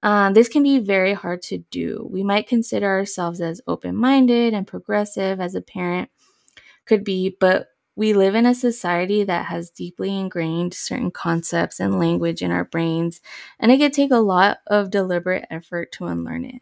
Uh, 0.04 0.32
this 0.32 0.48
can 0.50 0.64
be 0.64 0.80
very 0.80 1.14
hard 1.14 1.42
to 1.44 1.60
do. 1.70 2.08
We 2.12 2.24
might 2.24 2.48
consider 2.48 2.88
ourselves 2.88 3.40
as 3.40 3.62
open 3.68 3.96
minded 3.96 4.54
and 4.54 4.66
progressive 4.66 5.40
as 5.40 5.54
a 5.54 5.62
parent 5.62 6.10
could 6.86 7.04
be, 7.04 7.38
but 7.40 7.68
we 7.96 8.14
live 8.14 8.36
in 8.36 8.46
a 8.46 8.56
society 8.56 9.24
that 9.26 9.46
has 9.46 9.70
deeply 9.70 10.18
ingrained 10.18 10.74
certain 10.74 11.12
concepts 11.12 11.80
and 11.80 12.00
language 12.00 12.42
in 12.42 12.50
our 12.50 12.66
brains, 12.66 13.22
and 13.60 13.72
it 13.72 13.78
could 13.78 13.94
take 13.94 14.12
a 14.12 14.18
lot 14.18 14.60
of 14.68 14.90
deliberate 14.90 15.46
effort 15.52 15.92
to 15.94 16.06
unlearn 16.06 16.46
it. 16.46 16.62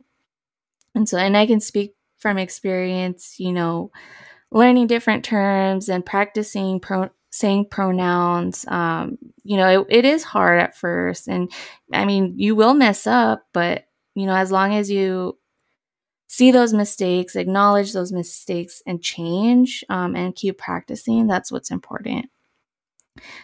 And 0.95 1.07
so, 1.07 1.17
and 1.17 1.37
I 1.37 1.45
can 1.45 1.61
speak 1.61 1.95
from 2.17 2.37
experience, 2.37 3.39
you 3.39 3.53
know, 3.53 3.91
learning 4.51 4.87
different 4.87 5.23
terms 5.23 5.87
and 5.87 6.05
practicing 6.05 6.79
pro- 6.79 7.11
saying 7.29 7.67
pronouns 7.69 8.65
um, 8.67 9.17
you 9.43 9.57
know 9.57 9.81
it, 9.81 9.87
it 9.89 10.05
is 10.05 10.23
hard 10.23 10.59
at 10.59 10.75
first 10.75 11.27
and 11.27 11.51
i 11.93 12.05
mean 12.05 12.33
you 12.37 12.55
will 12.55 12.73
mess 12.73 13.07
up 13.07 13.43
but 13.53 13.85
you 14.15 14.25
know 14.25 14.35
as 14.35 14.51
long 14.51 14.73
as 14.73 14.89
you 14.89 15.37
see 16.27 16.51
those 16.51 16.73
mistakes, 16.73 17.35
acknowledge 17.35 17.91
those 17.93 18.11
mistakes, 18.11 18.81
and 18.85 19.01
change 19.01 19.83
um, 19.89 20.15
and 20.15 20.35
keep 20.35 20.57
practicing. 20.57 21.27
That's 21.27 21.51
what's 21.51 21.71
important. 21.71 22.29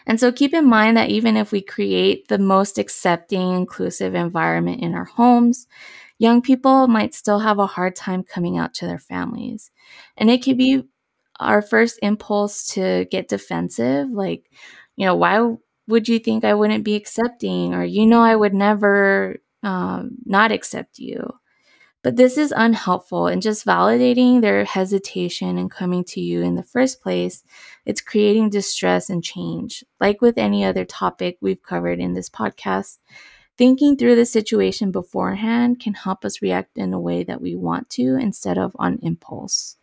And 0.05 0.19
so 0.19 0.31
keep 0.31 0.53
in 0.53 0.65
mind 0.67 0.97
that 0.97 1.10
even 1.10 1.38
if 1.38 1.51
we 1.51 1.62
create 1.62 2.27
the 2.27 2.38
most 2.38 2.77
accepting, 2.77 3.53
inclusive 3.55 4.15
environment 4.15 4.81
in 4.81 4.93
our 4.93 5.05
homes, 5.05 5.67
young 6.17 6.41
people 6.41 6.88
might 6.88 7.13
still 7.13 7.39
have 7.39 7.60
a 7.60 7.67
hard 7.67 7.95
time 7.95 8.23
coming 8.23 8.58
out 8.58 8.73
to 8.75 8.88
their 8.88 8.99
families. 8.99 9.71
And 10.17 10.29
it 10.29 10.43
could 10.43 10.58
be 10.58 10.84
our 11.39 11.62
first 11.62 11.99
impulse 12.01 12.67
to 12.67 13.05
get 13.12 13.27
defensive, 13.27 14.10
like, 14.10 14.49
you 14.95 15.05
know, 15.05 15.15
why 15.15 15.55
would 15.88 16.08
you 16.08 16.19
think 16.19 16.43
I 16.43 16.54
wouldn't 16.54 16.84
be 16.84 16.95
accepting? 16.95 17.74
Or, 17.74 17.84
you 17.84 18.06
know, 18.06 18.21
I 18.21 18.36
would 18.36 18.54
never 18.54 19.38
um, 19.63 20.17
not 20.26 20.52
accept 20.52 21.00
you. 21.00 21.34
But 22.04 22.17
this 22.17 22.38
is 22.38 22.54
unhelpful 22.56 23.26
and 23.26 23.41
just 23.41 23.65
validating 23.65 24.41
their 24.41 24.63
hesitation 24.63 25.58
and 25.58 25.71
coming 25.71 26.04
to 26.06 26.21
you 26.21 26.43
in 26.43 26.54
the 26.54 26.62
first 26.62 27.02
place. 27.02 27.43
It's 27.84 28.00
creating 28.00 28.52
distress 28.52 29.10
and 29.10 29.24
change. 29.24 29.84
Like 30.00 30.21
with 30.21 30.38
any 30.38 30.63
other 30.63 30.86
topic 30.86 31.38
we've 31.41 31.63
covered 31.63 32.00
in 32.00 32.13
this 32.13 32.30
podcast, 32.30 33.00
thinking 33.58 33.98
through 33.98 34.17
the 34.17 34.26
situation 34.26 34.91
beforehand 34.91 35.80
can 35.80 35.95
help 35.95 36.24
us 36.24 36.43
react 36.43 36.78
in 36.78 36.93
a 36.93 37.00
way 37.00 37.24
that 37.24 37.41
we 37.41 37.56
want 37.56 37.89
to 37.91 38.17
instead 38.17 38.60
of 38.60 38.76
on 38.78 39.00
impulse. 39.02 39.78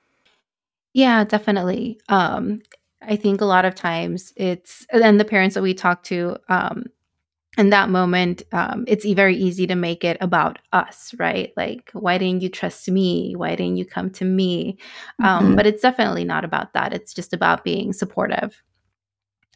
Yeah, 0.93 1.25
definitely. 1.25 2.01
Um, 2.09 2.63
I 3.07 3.17
think 3.17 3.41
a 3.41 3.47
lot 3.47 3.65
of 3.65 3.75
times 3.75 4.33
it's, 4.37 4.87
and 4.93 5.19
the 5.19 5.25
parents 5.25 5.55
that 5.55 5.63
we 5.63 5.75
talk 5.75 6.03
to, 6.05 6.37
um, 6.49 6.85
in 7.59 7.69
that 7.71 7.91
moment, 7.91 8.43
um, 8.53 8.85
it's 8.89 9.05
very 9.05 9.37
easy 9.37 9.67
to 9.67 9.75
make 9.75 10.05
it 10.05 10.17
about 10.21 10.59
us, 10.73 11.15
right? 11.19 11.53
Like, 11.55 11.91
why 11.93 12.17
didn't 12.17 12.41
you 12.41 12.49
trust 12.49 12.89
me? 12.91 13.35
Why 13.37 13.51
didn't 13.51 13.77
you 13.77 13.85
come 13.85 14.09
to 14.13 14.25
me? 14.25 14.79
Um, 15.23 15.45
mm-hmm. 15.45 15.57
But 15.57 15.67
it's 15.67 15.83
definitely 15.83 16.25
not 16.25 16.47
about 16.47 16.73
that. 16.73 16.95
It's 16.95 17.13
just 17.13 17.35
about 17.35 17.63
being 17.63 17.93
supportive. 17.93 18.63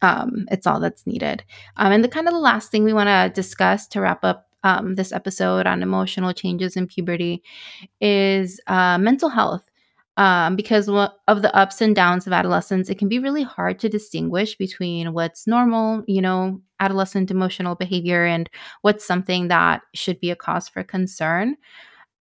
Um, 0.03 0.45
it's 0.51 0.67
all 0.67 0.79
that's 0.79 1.07
needed. 1.07 1.43
Um, 1.77 1.91
and 1.91 2.03
the 2.03 2.07
kind 2.07 2.27
of 2.27 2.33
the 2.33 2.39
last 2.39 2.69
thing 2.69 2.83
we 2.83 2.93
want 2.93 3.07
to 3.07 3.31
discuss 3.33 3.87
to 3.87 4.01
wrap 4.01 4.23
up 4.23 4.47
um, 4.63 4.93
this 4.93 5.11
episode 5.11 5.65
on 5.65 5.81
emotional 5.81 6.33
changes 6.33 6.75
in 6.75 6.85
puberty 6.85 7.41
is 7.99 8.59
uh, 8.67 8.99
mental 8.99 9.29
health 9.29 9.66
um, 10.17 10.55
because 10.55 10.89
of 10.89 11.41
the 11.41 11.55
ups 11.55 11.81
and 11.81 11.95
downs 11.95 12.27
of 12.27 12.33
adolescence, 12.33 12.89
it 12.89 12.97
can 12.97 13.07
be 13.07 13.19
really 13.19 13.43
hard 13.43 13.79
to 13.79 13.89
distinguish 13.89 14.57
between 14.57 15.13
what's 15.13 15.47
normal, 15.47 16.03
you 16.07 16.21
know, 16.21 16.61
adolescent 16.79 17.31
emotional 17.31 17.75
behavior 17.75 18.25
and 18.25 18.49
what's 18.81 19.05
something 19.05 19.47
that 19.47 19.81
should 19.93 20.19
be 20.19 20.31
a 20.31 20.35
cause 20.35 20.67
for 20.67 20.83
concern. 20.83 21.55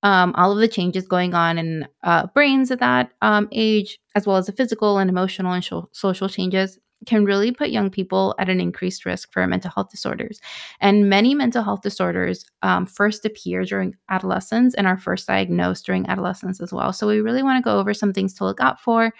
Um, 0.02 0.34
all 0.36 0.52
of 0.52 0.58
the 0.58 0.68
changes 0.68 1.06
going 1.08 1.34
on 1.34 1.58
in 1.58 1.88
uh, 2.04 2.26
brains 2.28 2.70
at 2.70 2.80
that 2.80 3.12
um, 3.22 3.48
age, 3.52 3.98
as 4.14 4.26
well 4.26 4.36
as 4.36 4.46
the 4.46 4.52
physical 4.52 4.98
and 4.98 5.10
emotional 5.10 5.52
and 5.52 5.64
sh- 5.64 5.72
social 5.92 6.28
changes, 6.28 6.78
can 7.04 7.24
really 7.24 7.52
put 7.52 7.70
young 7.70 7.90
people 7.90 8.34
at 8.38 8.48
an 8.48 8.60
increased 8.60 9.04
risk 9.04 9.32
for 9.32 9.46
mental 9.46 9.70
health 9.74 9.90
disorders. 9.90 10.40
And 10.80 11.10
many 11.10 11.34
mental 11.34 11.62
health 11.62 11.82
disorders 11.82 12.44
um, 12.62 12.86
first 12.86 13.24
appear 13.24 13.64
during 13.64 13.94
adolescence 14.08 14.74
and 14.74 14.86
are 14.86 14.96
first 14.96 15.26
diagnosed 15.26 15.84
during 15.84 16.08
adolescence 16.08 16.60
as 16.60 16.72
well. 16.72 16.92
So 16.92 17.06
we 17.06 17.20
really 17.20 17.42
want 17.42 17.62
to 17.62 17.68
go 17.68 17.78
over 17.78 17.92
some 17.92 18.12
things 18.12 18.34
to 18.34 18.44
look 18.44 18.60
out 18.60 18.80
for. 18.80 19.12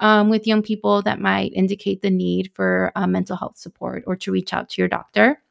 Um, 0.00 0.28
with 0.28 0.46
young 0.46 0.62
people 0.62 1.02
that 1.02 1.20
might 1.20 1.52
indicate 1.54 2.02
the 2.02 2.10
need 2.10 2.52
for 2.54 2.92
uh, 2.94 3.08
mental 3.08 3.36
health 3.36 3.58
support 3.58 4.04
or 4.06 4.14
to 4.14 4.30
reach 4.30 4.54
out 4.54 4.68
to 4.68 4.80
your 4.80 4.86
doctor. 4.86 5.42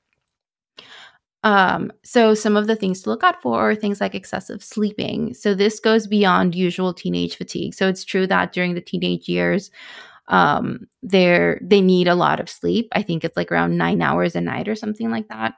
Um, 1.43 1.91
so 2.03 2.33
some 2.33 2.57
of 2.57 2.67
the 2.67 2.75
things 2.75 3.01
to 3.01 3.09
look 3.09 3.23
out 3.23 3.41
for 3.41 3.59
are 3.59 3.75
things 3.75 4.01
like 4.01 4.15
excessive 4.15 4.63
sleeping. 4.63 5.33
So 5.33 5.53
this 5.53 5.79
goes 5.79 6.07
beyond 6.07 6.55
usual 6.55 6.93
teenage 6.93 7.35
fatigue. 7.35 7.73
So 7.73 7.87
it's 7.87 8.03
true 8.03 8.25
that 8.27 8.53
during 8.53 8.73
the 8.73 8.81
teenage 8.81 9.29
years, 9.29 9.69
um 10.29 10.87
they're 11.03 11.59
they 11.61 11.81
need 11.81 12.07
a 12.07 12.15
lot 12.15 12.39
of 12.39 12.49
sleep 12.49 12.87
i 12.93 13.01
think 13.01 13.23
it's 13.23 13.37
like 13.37 13.51
around 13.51 13.77
nine 13.77 14.01
hours 14.01 14.35
a 14.35 14.41
night 14.41 14.67
or 14.67 14.75
something 14.75 15.09
like 15.09 15.27
that 15.29 15.53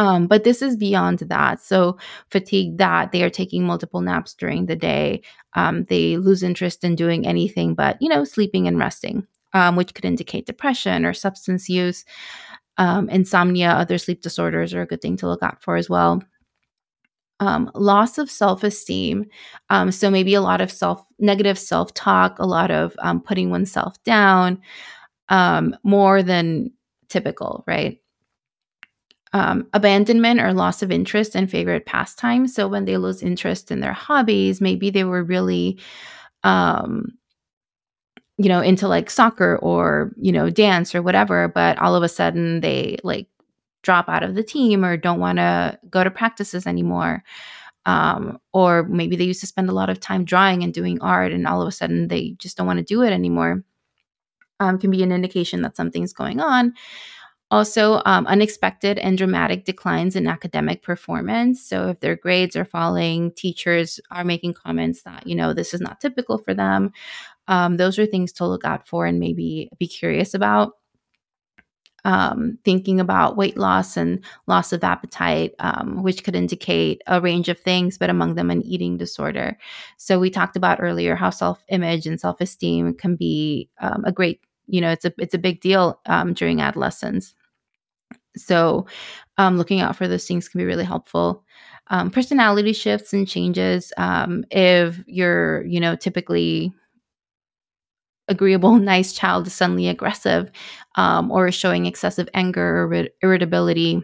um, 0.00 0.26
but 0.26 0.44
this 0.44 0.62
is 0.62 0.76
beyond 0.76 1.18
that. 1.18 1.60
So, 1.60 1.98
fatigue 2.30 2.78
that 2.78 3.12
they 3.12 3.22
are 3.22 3.28
taking 3.28 3.64
multiple 3.66 4.00
naps 4.00 4.32
during 4.32 4.64
the 4.64 4.74
day. 4.74 5.20
Um, 5.54 5.84
they 5.90 6.16
lose 6.16 6.42
interest 6.42 6.84
in 6.84 6.94
doing 6.94 7.26
anything 7.26 7.74
but, 7.74 7.98
you 8.00 8.08
know, 8.08 8.24
sleeping 8.24 8.66
and 8.66 8.78
resting, 8.78 9.26
um, 9.52 9.76
which 9.76 9.92
could 9.92 10.06
indicate 10.06 10.46
depression 10.46 11.04
or 11.04 11.12
substance 11.12 11.68
use. 11.68 12.06
Um, 12.78 13.10
insomnia, 13.10 13.70
other 13.70 13.98
sleep 13.98 14.22
disorders 14.22 14.72
are 14.72 14.82
a 14.82 14.86
good 14.86 15.02
thing 15.02 15.18
to 15.18 15.28
look 15.28 15.42
out 15.42 15.62
for 15.62 15.76
as 15.76 15.90
well 15.90 16.22
um, 17.40 17.70
loss 17.74 18.18
of 18.18 18.30
self 18.30 18.62
esteem. 18.62 19.26
Um, 19.70 19.90
so 19.92 20.10
maybe 20.10 20.34
a 20.34 20.42
lot 20.42 20.60
of 20.60 20.70
self 20.70 21.04
negative 21.18 21.58
self 21.58 21.92
talk, 21.94 22.38
a 22.38 22.46
lot 22.46 22.70
of 22.70 22.94
um, 23.00 23.20
putting 23.20 23.50
oneself 23.50 24.02
down, 24.04 24.60
um, 25.30 25.76
more 25.84 26.22
than 26.22 26.70
typical, 27.08 27.64
right? 27.66 28.00
Um, 29.32 29.68
abandonment 29.74 30.40
or 30.40 30.52
loss 30.52 30.82
of 30.82 30.90
interest 30.90 31.36
in 31.36 31.46
favorite 31.46 31.86
pastimes. 31.86 32.52
So 32.52 32.66
when 32.66 32.84
they 32.84 32.96
lose 32.96 33.22
interest 33.22 33.70
in 33.70 33.78
their 33.78 33.92
hobbies, 33.92 34.60
maybe 34.60 34.90
they 34.90 35.04
were 35.04 35.22
really, 35.22 35.78
um, 36.44 37.12
you 38.38 38.48
know, 38.48 38.60
into 38.60 38.88
like 38.88 39.10
soccer 39.10 39.56
or 39.58 40.12
you 40.16 40.32
know 40.32 40.48
dance 40.50 40.94
or 40.94 41.02
whatever, 41.02 41.48
but 41.48 41.78
all 41.78 41.94
of 41.94 42.02
a 42.02 42.08
sudden 42.08 42.60
they 42.60 42.96
like 43.04 43.26
drop 43.82 44.08
out 44.08 44.22
of 44.22 44.34
the 44.34 44.42
team 44.42 44.84
or 44.84 44.96
don't 44.96 45.20
want 45.20 45.38
to 45.38 45.78
go 45.88 46.04
to 46.04 46.10
practices 46.10 46.66
anymore. 46.66 47.22
Um, 47.86 48.38
or 48.52 48.82
maybe 48.84 49.16
they 49.16 49.24
used 49.24 49.40
to 49.40 49.46
spend 49.46 49.70
a 49.70 49.74
lot 49.74 49.90
of 49.90 50.00
time 50.00 50.24
drawing 50.24 50.62
and 50.62 50.72
doing 50.72 51.00
art, 51.00 51.32
and 51.32 51.46
all 51.46 51.62
of 51.62 51.68
a 51.68 51.72
sudden 51.72 52.08
they 52.08 52.32
just 52.38 52.56
don't 52.56 52.66
want 52.66 52.78
to 52.78 52.84
do 52.84 53.02
it 53.02 53.10
anymore. 53.10 53.64
Um, 54.60 54.78
can 54.78 54.90
be 54.90 55.02
an 55.02 55.12
indication 55.12 55.62
that 55.62 55.76
something's 55.76 56.12
going 56.12 56.40
on. 56.40 56.74
Also, 57.50 58.00
um, 58.04 58.26
unexpected 58.28 58.96
and 58.98 59.18
dramatic 59.18 59.64
declines 59.64 60.14
in 60.14 60.28
academic 60.28 60.82
performance. 60.82 61.60
So, 61.60 61.88
if 61.88 62.00
their 62.00 62.14
grades 62.14 62.54
are 62.54 62.64
falling, 62.64 63.32
teachers 63.32 63.98
are 64.12 64.22
making 64.22 64.54
comments 64.54 65.02
that, 65.02 65.26
you 65.26 65.34
know, 65.34 65.52
this 65.52 65.74
is 65.74 65.80
not 65.80 66.00
typical 66.00 66.38
for 66.38 66.54
them. 66.54 66.92
Um, 67.48 67.76
those 67.76 67.98
are 67.98 68.06
things 68.06 68.32
to 68.34 68.46
look 68.46 68.64
out 68.64 68.86
for 68.86 69.06
and 69.06 69.18
maybe 69.18 69.68
be 69.78 69.88
curious 69.88 70.34
about 70.34 70.74
um, 72.04 72.58
thinking 72.64 73.00
about 73.00 73.36
weight 73.36 73.56
loss 73.56 73.96
and 73.96 74.24
loss 74.46 74.72
of 74.72 74.84
appetite, 74.84 75.54
um, 75.58 76.02
which 76.02 76.24
could 76.24 76.34
indicate 76.34 77.02
a 77.06 77.20
range 77.20 77.48
of 77.48 77.58
things, 77.58 77.98
but 77.98 78.10
among 78.10 78.34
them 78.34 78.50
an 78.50 78.62
eating 78.62 78.96
disorder. 78.96 79.56
So 79.96 80.18
we 80.18 80.30
talked 80.30 80.56
about 80.56 80.80
earlier 80.80 81.14
how 81.14 81.30
self-image 81.30 82.06
and 82.06 82.20
self-esteem 82.20 82.94
can 82.94 83.16
be 83.16 83.68
um, 83.80 84.04
a 84.04 84.12
great, 84.12 84.40
you 84.66 84.80
know, 84.80 84.90
it's 84.90 85.04
a 85.04 85.12
it's 85.18 85.34
a 85.34 85.38
big 85.38 85.60
deal 85.60 86.00
um, 86.06 86.32
during 86.32 86.60
adolescence. 86.60 87.34
So 88.36 88.86
um, 89.38 89.58
looking 89.58 89.80
out 89.80 89.96
for 89.96 90.06
those 90.06 90.26
things 90.26 90.48
can 90.48 90.58
be 90.58 90.64
really 90.64 90.84
helpful. 90.84 91.44
Um, 91.88 92.10
personality 92.10 92.72
shifts 92.72 93.12
and 93.12 93.26
changes. 93.26 93.92
if 93.98 95.00
you're, 95.06 95.64
you 95.66 95.80
know, 95.80 95.96
typically 95.96 96.72
agreeable, 98.30 98.76
nice 98.78 99.12
child 99.12 99.46
is 99.46 99.52
suddenly 99.52 99.88
aggressive 99.88 100.50
um, 100.94 101.30
or 101.30 101.48
is 101.48 101.54
showing 101.54 101.84
excessive 101.84 102.28
anger 102.32 102.84
or 102.84 103.08
irritability 103.22 104.02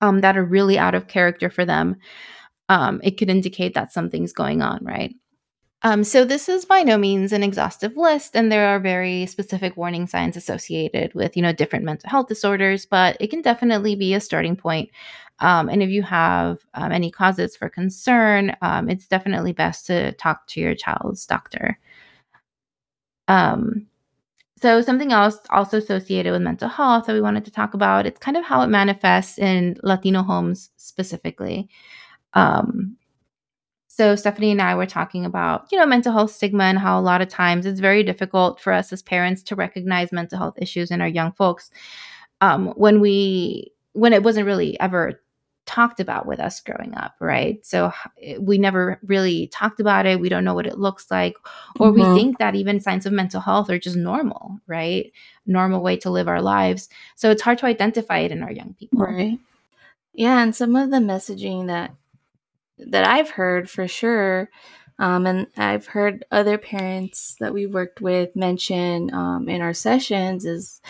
um, 0.00 0.20
that 0.20 0.36
are 0.36 0.44
really 0.44 0.78
out 0.78 0.94
of 0.94 1.08
character 1.08 1.48
for 1.48 1.64
them, 1.64 1.96
um, 2.68 3.00
it 3.04 3.18
could 3.18 3.30
indicate 3.30 3.74
that 3.74 3.92
something's 3.92 4.32
going 4.32 4.62
on, 4.62 4.84
right? 4.84 5.14
Um, 5.84 6.04
so 6.04 6.24
this 6.24 6.48
is 6.48 6.64
by 6.64 6.82
no 6.82 6.96
means 6.96 7.32
an 7.32 7.42
exhaustive 7.42 7.96
list, 7.96 8.36
and 8.36 8.52
there 8.52 8.68
are 8.68 8.78
very 8.78 9.26
specific 9.26 9.76
warning 9.76 10.06
signs 10.06 10.36
associated 10.36 11.12
with, 11.14 11.36
you 11.36 11.42
know, 11.42 11.52
different 11.52 11.84
mental 11.84 12.08
health 12.08 12.28
disorders. 12.28 12.86
But 12.86 13.16
it 13.18 13.28
can 13.28 13.42
definitely 13.42 13.96
be 13.96 14.14
a 14.14 14.20
starting 14.20 14.54
point. 14.54 14.90
Um, 15.40 15.68
and 15.68 15.82
if 15.82 15.90
you 15.90 16.02
have 16.04 16.58
um, 16.74 16.92
any 16.92 17.10
causes 17.10 17.56
for 17.56 17.68
concern, 17.68 18.56
it's 18.62 19.08
definitely 19.08 19.52
best 19.52 19.86
to 19.86 20.12
talk 20.12 20.46
to 20.48 20.60
your 20.60 20.76
child's 20.76 21.26
doctor. 21.26 21.78
Um, 23.28 23.86
so 24.60 24.80
something 24.80 25.12
else 25.12 25.38
also 25.50 25.78
associated 25.78 26.32
with 26.32 26.42
mental 26.42 26.68
health 26.68 27.06
that 27.06 27.14
we 27.14 27.20
wanted 27.20 27.44
to 27.46 27.50
talk 27.50 27.74
about, 27.74 28.06
it's 28.06 28.20
kind 28.20 28.36
of 28.36 28.44
how 28.44 28.62
it 28.62 28.68
manifests 28.68 29.38
in 29.38 29.76
Latino 29.82 30.22
homes 30.22 30.70
specifically. 30.76 31.68
Um, 32.34 32.96
so 33.88 34.16
Stephanie 34.16 34.52
and 34.52 34.62
I 34.62 34.74
were 34.74 34.86
talking 34.86 35.26
about, 35.26 35.66
you 35.70 35.78
know, 35.78 35.84
mental 35.84 36.12
health 36.12 36.30
stigma 36.30 36.64
and 36.64 36.78
how 36.78 36.98
a 36.98 37.02
lot 37.02 37.20
of 37.20 37.28
times 37.28 37.66
it's 37.66 37.80
very 37.80 38.02
difficult 38.02 38.60
for 38.60 38.72
us 38.72 38.92
as 38.92 39.02
parents 39.02 39.42
to 39.44 39.56
recognize 39.56 40.12
mental 40.12 40.38
health 40.38 40.54
issues 40.56 40.90
in 40.90 41.00
our 41.00 41.08
young 41.08 41.32
folks 41.32 41.70
um, 42.40 42.68
when 42.76 43.00
we 43.00 43.72
when 43.92 44.12
it 44.12 44.22
wasn't 44.22 44.46
really 44.46 44.78
ever 44.80 45.20
talked 45.64 46.00
about 46.00 46.26
with 46.26 46.40
us 46.40 46.60
growing 46.60 46.94
up, 46.96 47.14
right? 47.20 47.64
So 47.64 47.92
we 48.40 48.58
never 48.58 48.98
really 49.04 49.46
talked 49.48 49.80
about 49.80 50.06
it. 50.06 50.20
We 50.20 50.28
don't 50.28 50.44
know 50.44 50.54
what 50.54 50.66
it 50.66 50.78
looks 50.78 51.10
like, 51.10 51.36
or 51.78 51.92
mm-hmm. 51.92 52.14
we 52.14 52.20
think 52.20 52.38
that 52.38 52.54
even 52.54 52.80
signs 52.80 53.06
of 53.06 53.12
mental 53.12 53.40
health 53.40 53.70
are 53.70 53.78
just 53.78 53.96
normal, 53.96 54.58
right? 54.66 55.12
Normal 55.46 55.82
way 55.82 55.96
to 55.98 56.10
live 56.10 56.28
our 56.28 56.42
lives. 56.42 56.88
So 57.14 57.30
it's 57.30 57.42
hard 57.42 57.58
to 57.58 57.66
identify 57.66 58.18
it 58.18 58.32
in 58.32 58.42
our 58.42 58.52
young 58.52 58.74
people. 58.78 59.00
Right. 59.00 59.38
Yeah. 60.12 60.42
And 60.42 60.54
some 60.54 60.76
of 60.76 60.90
the 60.90 60.98
messaging 60.98 61.68
that 61.68 61.94
that 62.78 63.06
I've 63.06 63.30
heard 63.30 63.70
for 63.70 63.86
sure, 63.86 64.50
um, 64.98 65.26
and 65.26 65.46
I've 65.56 65.86
heard 65.86 66.24
other 66.30 66.58
parents 66.58 67.36
that 67.38 67.54
we 67.54 67.66
worked 67.66 68.00
with 68.00 68.34
mention 68.34 69.14
um, 69.14 69.48
in 69.48 69.62
our 69.62 69.74
sessions 69.74 70.44
is, 70.44 70.80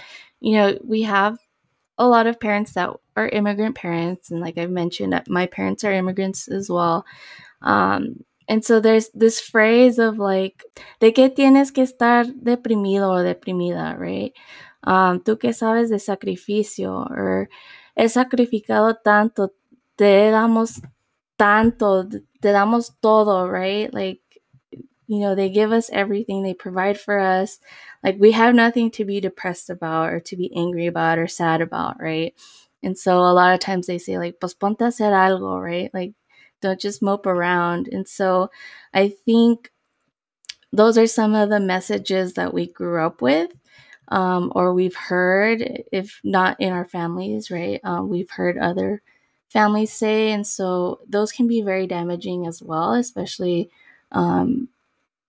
you 0.41 0.53
know, 0.53 0.79
we 0.83 1.03
have 1.03 1.39
a 1.99 2.07
lot 2.07 2.27
of 2.27 2.41
parents 2.41 2.73
that 2.73 2.91
are 3.17 3.29
immigrant 3.29 3.75
parents, 3.75 4.31
and 4.31 4.41
like 4.41 4.59
I've 4.59 4.71
mentioned, 4.71 5.21
my 5.29 5.47
parents 5.47 5.85
are 5.85 5.93
immigrants 5.93 6.49
as 6.49 6.71
well. 6.71 7.05
Um, 7.61 8.25
and 8.49 8.65
so 8.65 8.81
there's 8.81 9.11
this 9.15 9.41
phrase 9.41 9.99
of 9.99 10.19
like, 10.19 10.65
de 11.01 11.13
que 11.13 11.29
tienes 11.29 11.73
que 11.73 11.85
estar 11.85 12.25
deprimido 12.25 13.11
o 13.11 13.23
deprimida, 13.23 13.97
right? 13.99 14.33
Um, 14.85 15.21
tú 15.21 15.39
que 15.39 15.51
sabes 15.51 15.91
de 15.91 15.99
sacrificio, 15.99 17.07
or 17.11 17.49
he 17.97 18.09
sacrificado 18.09 18.97
tanto, 19.05 19.51
te 19.97 20.31
damos 20.31 20.81
tanto, 21.39 22.09
te 22.09 22.49
damos 22.49 22.91
todo, 23.01 23.47
right? 23.49 23.93
Like, 23.95 24.22
you 25.07 25.21
know, 25.21 25.35
they 25.35 25.51
give 25.51 25.73
us 25.73 25.91
everything, 25.93 26.43
they 26.43 26.55
provide 26.55 26.99
for 26.99 27.19
us. 27.19 27.59
Like, 28.03 28.17
we 28.19 28.33
have 28.33 28.55
nothing 28.55 28.91
to 28.93 29.05
be 29.05 29.21
depressed 29.21 29.71
about 29.71 30.13
or 30.13 30.21
to 30.21 30.37
be 30.37 30.55
angry 30.57 30.87
about 30.87 31.19
or 31.19 31.27
sad 31.29 31.61
about, 31.61 32.01
right? 32.01 32.35
And 32.83 32.99
so 32.99 33.19
a 33.19 33.33
lot 33.33 33.55
of 33.55 33.61
times 33.61 33.87
they 33.87 33.99
say, 33.99 34.19
like, 34.19 34.41
pues 34.41 34.55
ponte 34.55 34.81
a 34.81 34.85
hacer 34.87 35.13
algo, 35.13 35.63
right? 35.63 35.91
Like, 35.95 36.15
don't 36.61 36.81
just 36.81 37.03
mope 37.03 37.27
around. 37.27 37.89
And 37.89 38.09
so 38.09 38.51
I 38.95 39.09
think 39.09 39.71
those 40.73 40.97
are 40.97 41.07
some 41.07 41.35
of 41.35 41.51
the 41.51 41.61
messages 41.61 42.35
that 42.35 42.55
we 42.55 42.67
grew 42.67 43.05
up 43.05 43.21
with. 43.23 43.51
Um, 44.09 44.53
or 44.55 44.75
we've 44.75 44.97
heard, 44.97 45.85
if 45.91 46.21
not 46.23 46.61
in 46.61 46.73
our 46.73 46.85
families, 46.85 47.51
right? 47.51 47.81
Um, 47.83 48.09
we've 48.11 48.31
heard 48.31 48.59
other 48.59 49.01
families 49.49 49.93
say. 49.93 50.33
And 50.33 50.47
so 50.47 51.01
those 51.09 51.33
can 51.33 51.47
be 51.47 51.63
very 51.63 51.87
damaging 51.87 52.47
as 52.47 52.63
well, 52.63 52.93
especially 52.93 53.71
um, 54.11 54.69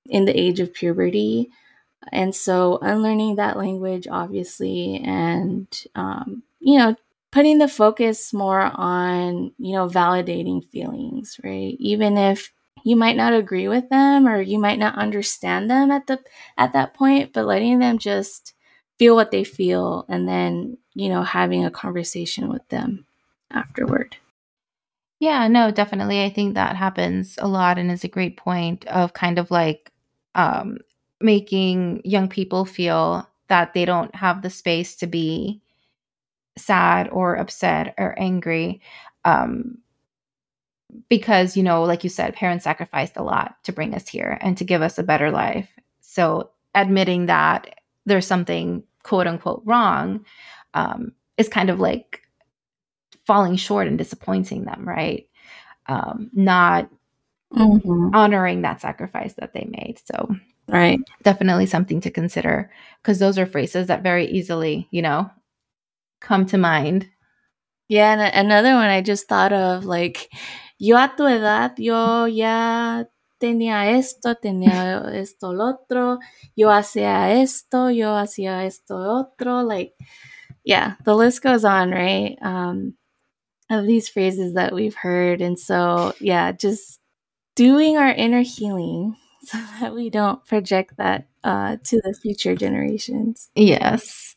in 0.07 0.25
the 0.25 0.37
age 0.37 0.59
of 0.59 0.73
puberty. 0.73 1.49
And 2.11 2.35
so 2.35 2.79
unlearning 2.81 3.35
that 3.35 3.57
language, 3.57 4.07
obviously, 4.09 5.01
and, 5.03 5.67
um, 5.95 6.43
you 6.59 6.77
know, 6.77 6.95
putting 7.31 7.57
the 7.57 7.67
focus 7.67 8.33
more 8.33 8.71
on, 8.73 9.53
you 9.57 9.73
know, 9.73 9.87
validating 9.87 10.69
feelings, 10.69 11.39
right? 11.43 11.75
Even 11.79 12.17
if 12.17 12.51
you 12.83 12.95
might 12.95 13.15
not 13.15 13.33
agree 13.33 13.67
with 13.67 13.89
them 13.89 14.27
or 14.27 14.41
you 14.41 14.59
might 14.59 14.79
not 14.79 14.97
understand 14.97 15.69
them 15.69 15.89
at 15.89 16.07
the 16.07 16.19
at 16.57 16.73
that 16.73 16.93
point, 16.93 17.31
but 17.33 17.45
letting 17.45 17.79
them 17.79 17.97
just 17.97 18.53
feel 18.99 19.15
what 19.15 19.31
they 19.31 19.43
feel 19.43 20.05
and 20.09 20.27
then, 20.27 20.77
you 20.93 21.09
know, 21.09 21.23
having 21.23 21.65
a 21.65 21.71
conversation 21.71 22.49
with 22.49 22.67
them 22.67 23.05
afterward. 23.49 24.17
Yeah, 25.19 25.47
no, 25.47 25.71
definitely. 25.71 26.21
I 26.21 26.29
think 26.29 26.55
that 26.55 26.75
happens 26.75 27.37
a 27.41 27.47
lot 27.47 27.77
and 27.77 27.89
is 27.89 28.03
a 28.03 28.09
great 28.09 28.35
point 28.35 28.85
of 28.87 29.13
kind 29.13 29.39
of 29.39 29.49
like 29.49 29.92
um 30.35 30.77
making 31.21 32.01
young 32.03 32.27
people 32.27 32.65
feel 32.65 33.27
that 33.47 33.73
they 33.73 33.85
don't 33.85 34.13
have 34.15 34.41
the 34.41 34.49
space 34.49 34.95
to 34.95 35.07
be 35.07 35.61
sad 36.57 37.07
or 37.09 37.35
upset 37.35 37.93
or 37.97 38.13
angry 38.19 38.81
um, 39.25 39.77
because 41.09 41.57
you 41.57 41.63
know 41.63 41.83
like 41.83 42.03
you 42.03 42.09
said 42.09 42.35
parents 42.35 42.63
sacrificed 42.63 43.17
a 43.17 43.23
lot 43.23 43.55
to 43.63 43.71
bring 43.71 43.95
us 43.95 44.07
here 44.07 44.37
and 44.41 44.57
to 44.57 44.63
give 44.63 44.81
us 44.81 44.97
a 44.97 45.03
better 45.03 45.31
life. 45.31 45.69
So 46.01 46.51
admitting 46.75 47.27
that 47.27 47.79
there's 48.05 48.27
something 48.27 48.83
quote 49.03 49.27
unquote 49.27 49.61
wrong 49.65 50.25
um, 50.73 51.13
is 51.37 51.49
kind 51.49 51.69
of 51.69 51.79
like 51.79 52.21
falling 53.25 53.55
short 53.55 53.87
and 53.87 53.97
disappointing 53.97 54.65
them 54.65 54.87
right? 54.87 55.27
Um, 55.87 56.29
not 56.33 56.89
mm-hmm. 57.53 58.15
honoring 58.15 58.61
that 58.61 58.81
sacrifice 58.81 59.33
that 59.35 59.53
they 59.53 59.67
made 59.69 59.99
so 60.05 60.35
right 60.67 60.99
definitely 61.23 61.65
something 61.65 61.99
to 62.01 62.09
consider 62.09 62.71
because 63.01 63.19
those 63.19 63.37
are 63.37 63.45
phrases 63.45 63.87
that 63.87 64.01
very 64.01 64.25
easily 64.27 64.87
you 64.91 65.01
know 65.01 65.29
come 66.23 66.45
to 66.47 66.57
mind? 66.57 67.09
Yeah, 67.89 68.13
and 68.13 68.47
another 68.47 68.73
one 68.73 68.89
I 68.89 69.01
just 69.01 69.27
thought 69.27 69.53
of, 69.53 69.85
like, 69.85 70.31
yo 70.79 70.95
a 70.95 71.11
tu 71.15 71.27
edad, 71.27 71.77
yo 71.77 72.25
ya 72.25 73.03
tenía 73.39 73.91
esto, 73.97 74.33
tenía 74.35 75.13
esto, 75.13 75.51
lo 75.51 75.75
otro, 75.75 76.17
yo 76.55 76.69
hacía 76.69 77.41
esto, 77.43 77.89
yo 77.89 78.15
hacía 78.15 78.65
esto, 78.65 78.95
otro. 78.95 79.61
Like, 79.61 79.93
yeah, 80.63 80.95
the 81.03 81.13
list 81.13 81.43
goes 81.43 81.65
on, 81.65 81.91
right? 81.91 82.37
Um, 82.41 82.95
of 83.69 83.85
these 83.85 84.09
phrases 84.09 84.53
that 84.55 84.73
we've 84.73 84.95
heard. 84.95 85.41
And 85.41 85.59
so, 85.59 86.13
yeah, 86.19 86.51
just 86.53 86.99
doing 87.55 87.97
our 87.97 88.11
inner 88.11 88.41
healing 88.41 89.15
so 89.43 89.57
that 89.79 89.93
we 89.93 90.09
don't 90.09 90.45
project 90.45 90.97
that 90.97 91.27
uh, 91.43 91.77
to 91.83 92.01
the 92.01 92.13
future 92.13 92.55
generations. 92.55 93.49
Yes. 93.55 94.35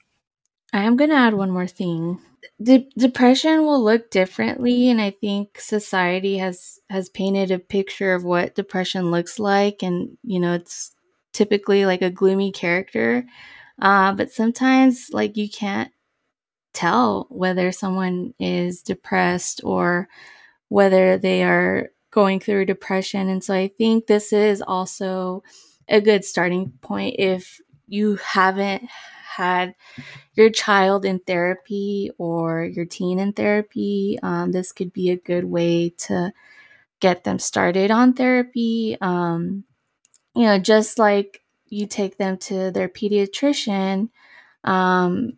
I 0.72 0.82
am 0.84 0.96
going 0.96 1.10
to 1.10 1.16
add 1.16 1.34
one 1.34 1.50
more 1.50 1.66
thing. 1.66 2.18
De- 2.62 2.88
depression 2.96 3.64
will 3.64 3.82
look 3.82 4.10
differently 4.10 4.88
and 4.88 5.00
I 5.00 5.10
think 5.10 5.60
society 5.60 6.38
has 6.38 6.80
has 6.88 7.08
painted 7.08 7.50
a 7.50 7.58
picture 7.58 8.14
of 8.14 8.24
what 8.24 8.54
depression 8.54 9.10
looks 9.10 9.38
like 9.38 9.82
and 9.82 10.16
you 10.22 10.40
know 10.40 10.54
it's 10.54 10.94
typically 11.32 11.84
like 11.86 12.02
a 12.02 12.10
gloomy 12.10 12.52
character. 12.52 13.26
Uh, 13.80 14.12
but 14.14 14.32
sometimes 14.32 15.08
like 15.12 15.36
you 15.36 15.50
can't 15.50 15.92
tell 16.72 17.26
whether 17.30 17.72
someone 17.72 18.34
is 18.38 18.82
depressed 18.82 19.60
or 19.64 20.08
whether 20.68 21.18
they 21.18 21.42
are 21.42 21.90
going 22.16 22.40
through 22.40 22.66
depression 22.66 23.28
and 23.28 23.44
so 23.44 23.54
I 23.54 23.68
think 23.68 24.08
this 24.08 24.32
is 24.32 24.62
also 24.62 25.44
a 25.88 26.00
good 26.00 26.24
starting 26.24 26.72
point 26.82 27.16
if 27.20 27.60
you 27.86 28.16
haven't 28.16 28.88
had 29.36 29.74
your 30.34 30.50
child 30.50 31.04
in 31.04 31.18
therapy 31.20 32.10
or 32.18 32.64
your 32.64 32.86
teen 32.86 33.18
in 33.18 33.32
therapy, 33.32 34.18
um, 34.22 34.52
this 34.52 34.72
could 34.72 34.92
be 34.92 35.10
a 35.10 35.16
good 35.16 35.44
way 35.44 35.90
to 35.90 36.32
get 37.00 37.24
them 37.24 37.38
started 37.38 37.90
on 37.90 38.14
therapy. 38.14 38.96
Um, 39.00 39.64
you 40.34 40.44
know, 40.44 40.58
just 40.58 40.98
like 40.98 41.42
you 41.68 41.86
take 41.86 42.18
them 42.18 42.38
to 42.38 42.70
their 42.70 42.88
pediatrician, 42.88 44.10
um, 44.64 45.34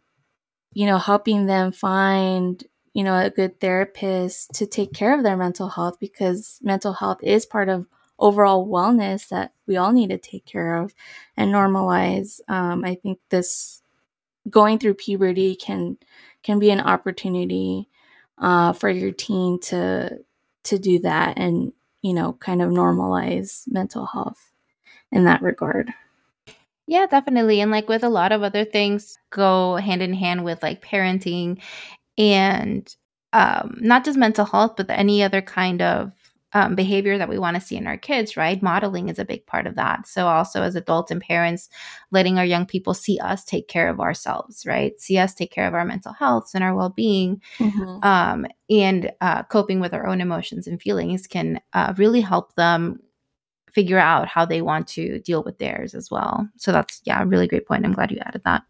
you 0.74 0.86
know, 0.86 0.98
helping 0.98 1.46
them 1.46 1.72
find, 1.72 2.64
you 2.92 3.04
know, 3.04 3.16
a 3.18 3.30
good 3.30 3.60
therapist 3.60 4.52
to 4.54 4.66
take 4.66 4.92
care 4.92 5.16
of 5.16 5.22
their 5.22 5.36
mental 5.36 5.68
health 5.68 5.98
because 6.00 6.58
mental 6.62 6.92
health 6.92 7.18
is 7.22 7.46
part 7.46 7.68
of 7.68 7.86
overall 8.18 8.66
wellness 8.66 9.28
that 9.28 9.52
we 9.66 9.76
all 9.76 9.92
need 9.92 10.10
to 10.10 10.18
take 10.18 10.44
care 10.44 10.76
of 10.76 10.94
and 11.36 11.52
normalize. 11.52 12.40
Um, 12.48 12.84
I 12.84 12.96
think 12.96 13.18
this 13.30 13.82
going 14.48 14.78
through 14.78 14.94
puberty 14.94 15.54
can 15.54 15.96
can 16.42 16.58
be 16.58 16.70
an 16.70 16.80
opportunity 16.80 17.88
uh, 18.38 18.72
for 18.72 18.88
your 18.88 19.12
teen 19.12 19.60
to 19.60 20.18
to 20.64 20.78
do 20.78 20.98
that 21.00 21.38
and 21.38 21.72
you 22.02 22.14
know 22.14 22.32
kind 22.34 22.62
of 22.62 22.70
normalize 22.70 23.64
mental 23.68 24.06
health 24.06 24.52
in 25.10 25.24
that 25.24 25.42
regard 25.42 25.92
yeah 26.86 27.06
definitely 27.06 27.60
and 27.60 27.70
like 27.70 27.88
with 27.88 28.04
a 28.04 28.08
lot 28.08 28.32
of 28.32 28.42
other 28.42 28.64
things 28.64 29.18
go 29.30 29.76
hand 29.76 30.02
in 30.02 30.12
hand 30.12 30.44
with 30.44 30.62
like 30.62 30.82
parenting 30.82 31.60
and 32.18 32.94
um, 33.32 33.76
not 33.80 34.04
just 34.04 34.18
mental 34.18 34.44
health 34.44 34.74
but 34.76 34.90
any 34.90 35.22
other 35.22 35.40
kind 35.40 35.80
of 35.80 36.12
um, 36.52 36.74
behavior 36.74 37.18
that 37.18 37.28
we 37.28 37.38
want 37.38 37.56
to 37.56 37.60
see 37.60 37.76
in 37.76 37.86
our 37.86 37.98
kids, 37.98 38.36
right? 38.36 38.62
Modeling 38.62 39.08
is 39.08 39.18
a 39.18 39.24
big 39.24 39.44
part 39.46 39.66
of 39.66 39.74
that. 39.74 40.06
So, 40.06 40.26
also 40.26 40.62
as 40.62 40.74
adults 40.74 41.10
and 41.10 41.20
parents, 41.20 41.68
letting 42.10 42.38
our 42.38 42.44
young 42.44 42.64
people 42.64 42.94
see 42.94 43.18
us 43.18 43.44
take 43.44 43.68
care 43.68 43.88
of 43.88 44.00
ourselves, 44.00 44.64
right? 44.64 44.98
See 45.00 45.18
us 45.18 45.34
take 45.34 45.50
care 45.50 45.68
of 45.68 45.74
our 45.74 45.84
mental 45.84 46.12
health 46.12 46.52
and 46.54 46.64
our 46.64 46.74
well 46.74 46.88
being, 46.88 47.42
mm-hmm. 47.58 47.98
um, 48.02 48.46
and 48.70 49.12
uh, 49.20 49.42
coping 49.44 49.80
with 49.80 49.92
our 49.92 50.06
own 50.06 50.20
emotions 50.20 50.66
and 50.66 50.80
feelings 50.80 51.26
can 51.26 51.60
uh, 51.74 51.92
really 51.98 52.22
help 52.22 52.54
them 52.54 53.00
figure 53.70 53.98
out 53.98 54.26
how 54.26 54.46
they 54.46 54.62
want 54.62 54.88
to 54.88 55.18
deal 55.20 55.42
with 55.42 55.58
theirs 55.58 55.94
as 55.94 56.10
well. 56.10 56.48
So, 56.56 56.72
that's, 56.72 57.02
yeah, 57.04 57.22
a 57.22 57.26
really 57.26 57.46
great 57.46 57.66
point. 57.66 57.84
I'm 57.84 57.92
glad 57.92 58.10
you 58.10 58.18
added 58.24 58.42
that. 58.46 58.62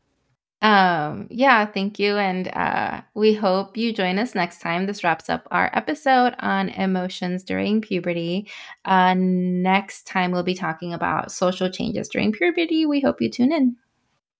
Um, 0.60 1.28
yeah, 1.30 1.66
thank 1.66 1.98
you. 1.98 2.16
And 2.16 2.48
uh, 2.48 3.02
we 3.14 3.32
hope 3.34 3.76
you 3.76 3.92
join 3.92 4.18
us 4.18 4.34
next 4.34 4.60
time. 4.60 4.86
This 4.86 5.04
wraps 5.04 5.30
up 5.30 5.46
our 5.50 5.70
episode 5.72 6.34
on 6.40 6.68
emotions 6.70 7.44
during 7.44 7.80
puberty. 7.80 8.48
Uh, 8.84 9.14
next 9.16 10.06
time, 10.06 10.32
we'll 10.32 10.42
be 10.42 10.54
talking 10.54 10.92
about 10.92 11.30
social 11.30 11.70
changes 11.70 12.08
during 12.08 12.32
puberty. 12.32 12.86
We 12.86 13.00
hope 13.00 13.20
you 13.20 13.30
tune 13.30 13.52
in. 13.52 13.76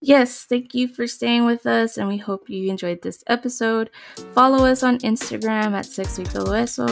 Yes, 0.01 0.45
thank 0.45 0.75
you 0.75 0.87
for 0.87 1.09
staying 1.09 1.45
with 1.45 1.67
us, 1.67 1.97
and 1.97 2.07
we 2.07 2.19
hope 2.19 2.49
you 2.49 2.71
enjoyed 2.71 3.03
this 3.03 3.25
episode. 3.27 3.91
Follow 4.33 4.65
us 4.65 4.85
on 4.85 4.99
Instagram 4.99 5.73
at 5.73 5.87
Six 5.87 6.19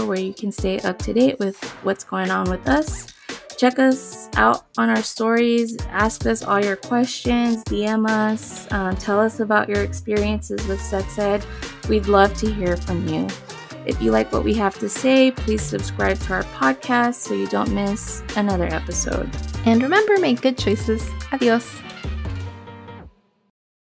where 0.07 0.19
you 0.19 0.35
can 0.35 0.51
stay 0.51 0.81
up 0.81 0.99
to 1.01 1.13
date 1.13 1.39
with 1.39 1.63
what's 1.85 2.03
going 2.03 2.33
on 2.33 2.51
with 2.51 2.69
us. 2.69 3.16
Check 3.57 3.79
us 3.79 4.29
out 4.37 4.67
on 4.77 4.91
our 4.91 5.03
stories. 5.03 5.77
Ask 5.89 6.27
us 6.27 6.43
all 6.43 6.63
your 6.63 6.77
questions. 6.77 7.65
DM 7.65 8.09
us. 8.09 8.71
Um, 8.71 8.97
tell 8.97 9.19
us 9.19 9.41
about 9.41 9.69
your 9.69 9.83
experiences 9.83 10.67
with 10.67 10.81
sex 10.81 11.19
ed. 11.19 11.45
We'd 11.89 12.07
love 12.07 12.35
to 12.39 12.53
hear 12.53 12.77
from 12.77 13.07
you. 13.09 13.27
If 13.87 14.03
you 14.03 14.11
like 14.11 14.33
what 14.33 14.45
we 14.45 14.53
have 14.55 14.79
to 14.81 14.89
say, 14.89 15.31
please 15.31 15.63
subscribe 15.63 16.19
to 16.21 16.35
our 16.35 16.43
podcast 16.43 17.15
so 17.15 17.35
you 17.35 17.47
don't 17.47 17.73
miss 17.73 18.23
another 18.37 18.67
episode. 18.67 19.31
And 19.65 19.83
remember, 19.83 20.19
make 20.19 20.43
good 20.43 20.59
choices. 20.59 21.09
Adios. 21.33 21.86